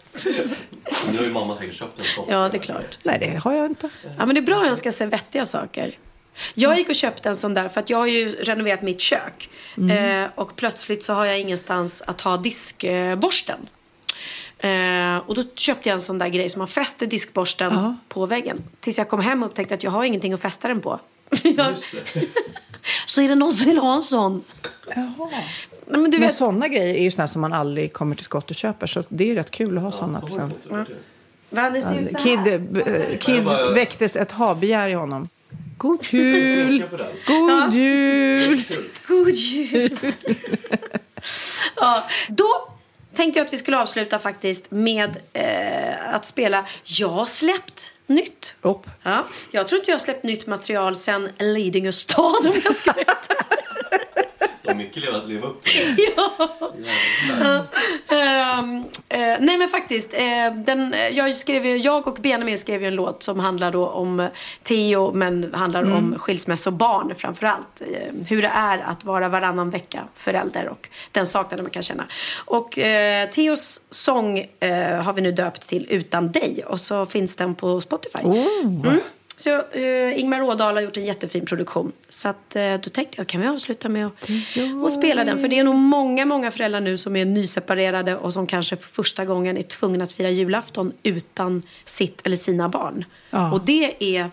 [1.10, 2.24] Nu har ju mamma säkert köpt en sån.
[2.28, 2.98] Ja, det är klart.
[3.02, 3.88] Nej, det har jag inte.
[4.18, 5.98] Ja, men det är bra att önska sig vettiga saker.
[6.54, 9.50] Jag gick och köpte en sån där för att jag har ju renoverat mitt kök.
[9.76, 10.24] Mm.
[10.24, 13.58] Eh, och plötsligt så har jag ingenstans att ha diskborsten.
[14.58, 17.96] Eh, och då köpte jag en sån där grej som man fäster diskborsten Ja.
[18.08, 18.62] på väggen.
[18.80, 21.00] Tills jag kom hem och upptäckte att jag har ingenting att fästa den på.
[23.06, 24.44] Så är det någon som vill ha en sån?
[24.94, 25.30] Jaha.
[25.86, 28.24] Nej, men du Men vet, sådana grejer är ju sådana som man aldrig kommer till
[28.24, 28.86] skott och köper.
[28.86, 30.86] Så det är ju rätt kul att ha sådana presenter.
[31.50, 35.28] Va, det ser ut så Kid, eh, Kid väcktes ett havbegär i honom.
[35.78, 36.84] God jul!
[37.26, 38.62] God jul!
[39.06, 39.98] God jul!
[41.76, 42.68] ja, då
[43.14, 48.54] tänkte jag att vi skulle avsluta faktiskt med eh, att spela Jag har släppt nytt.
[48.62, 48.86] Upp.
[49.02, 52.92] Ja, jag tror inte jag har släppt nytt material sen Lidingö stad om jag ska
[52.92, 53.04] vara
[54.74, 55.96] Har mycket leva, leva upp till.
[57.40, 57.66] Ja.
[58.08, 62.88] Ehm, eh, nej men faktiskt, eh, den, jag, skrev ju, jag och Benjamin skrev ju
[62.88, 64.26] en låt som handlar då om eh,
[64.62, 65.96] Theo men handlar Mm.
[65.96, 67.80] om skilsmässobarn framförallt.
[67.80, 72.04] Eh, hur det är att vara varannan vecka förälder och den saknaden man kan känna.
[72.44, 77.36] Och eh, Theos sång eh, har vi nu döpt till Utan dig och så finns
[77.36, 78.18] den på Spotify.
[78.24, 79.00] Mm.
[79.44, 81.92] Så eh, Ingmar Rådal har gjort en jättefin produktion.
[82.08, 84.28] Så att, eh, då tänkte jag, kan vi avsluta med att
[84.84, 85.38] och spela den?
[85.38, 88.88] För det är nog många, många föräldrar nu som är nyseparerade och som kanske för
[88.88, 93.04] första gången är tvungna att fira julafton utan sitt eller sina barn.
[93.30, 93.52] Ja.
[93.52, 94.30] Och det är...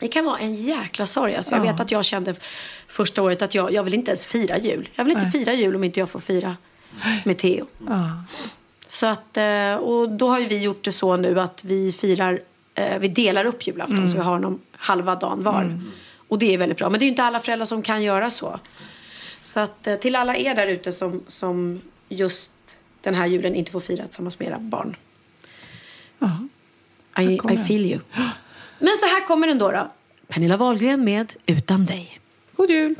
[0.00, 1.34] Det kan vara en jäkla sorg.
[1.36, 1.72] Alltså jag Ja.
[1.72, 2.34] vet att jag kände
[2.86, 4.88] första året att jag, jag vill inte ens fira jul.
[4.94, 5.32] Jag vill inte Nej.
[5.32, 6.56] fira jul om inte jag får fira
[7.24, 7.66] med Theo.
[7.88, 8.24] Ja.
[8.90, 12.40] Så att, eh, och då har ju vi gjort det så nu att vi firar,
[13.00, 14.08] vi delar upp julafton Mm.
[14.10, 15.80] så vi har dem halva dagen var.
[16.28, 16.90] Och det är väldigt bra.
[16.90, 18.60] Men det är ju inte alla föräldrar som kan göra så.
[19.40, 22.50] Så att eh, till alla er där ute som, som just
[23.00, 24.96] den här julen inte får fira tillsammans med era barn.
[27.18, 27.66] I, kommer I den.
[27.66, 27.98] feel you.
[28.78, 29.70] Men så här kommer den då.
[29.70, 29.90] då.
[30.28, 32.20] Pernilla Wahlgren med Utan dig.
[32.56, 32.94] God jul!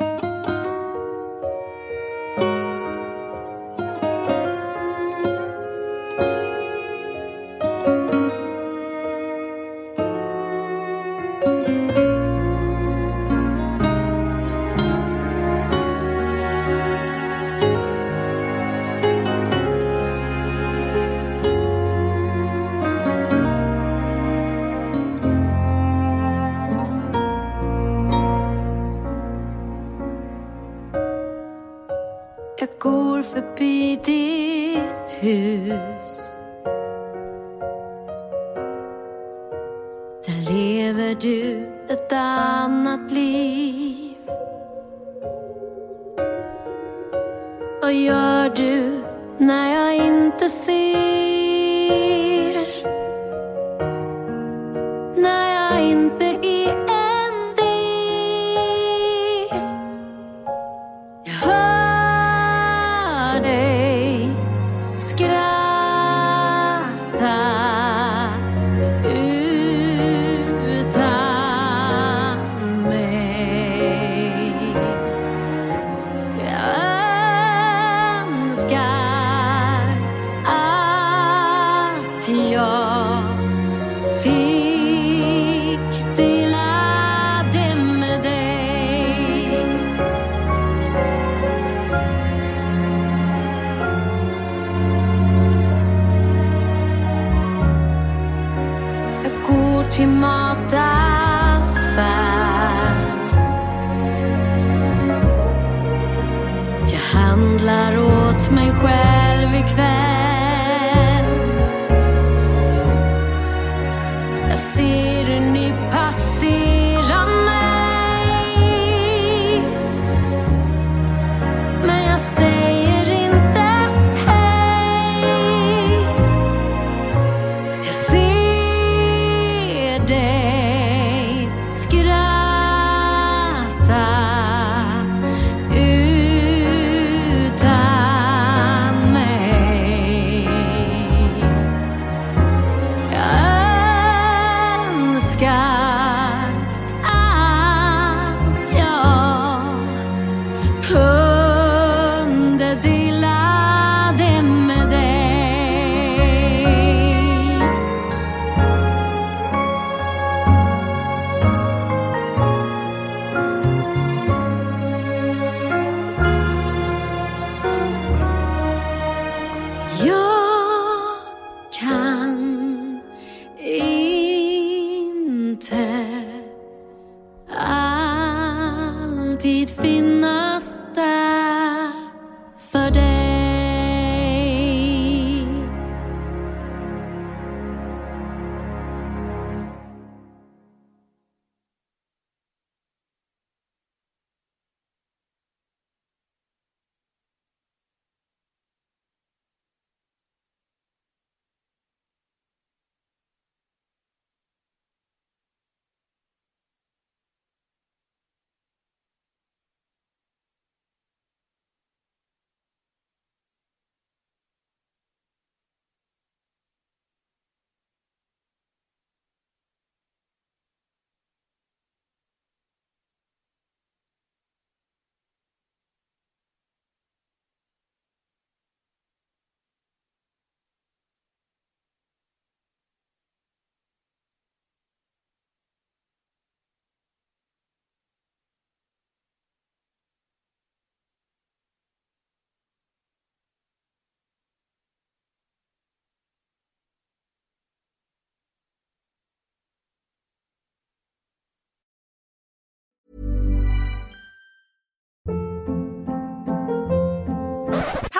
[82.28, 82.87] Att jag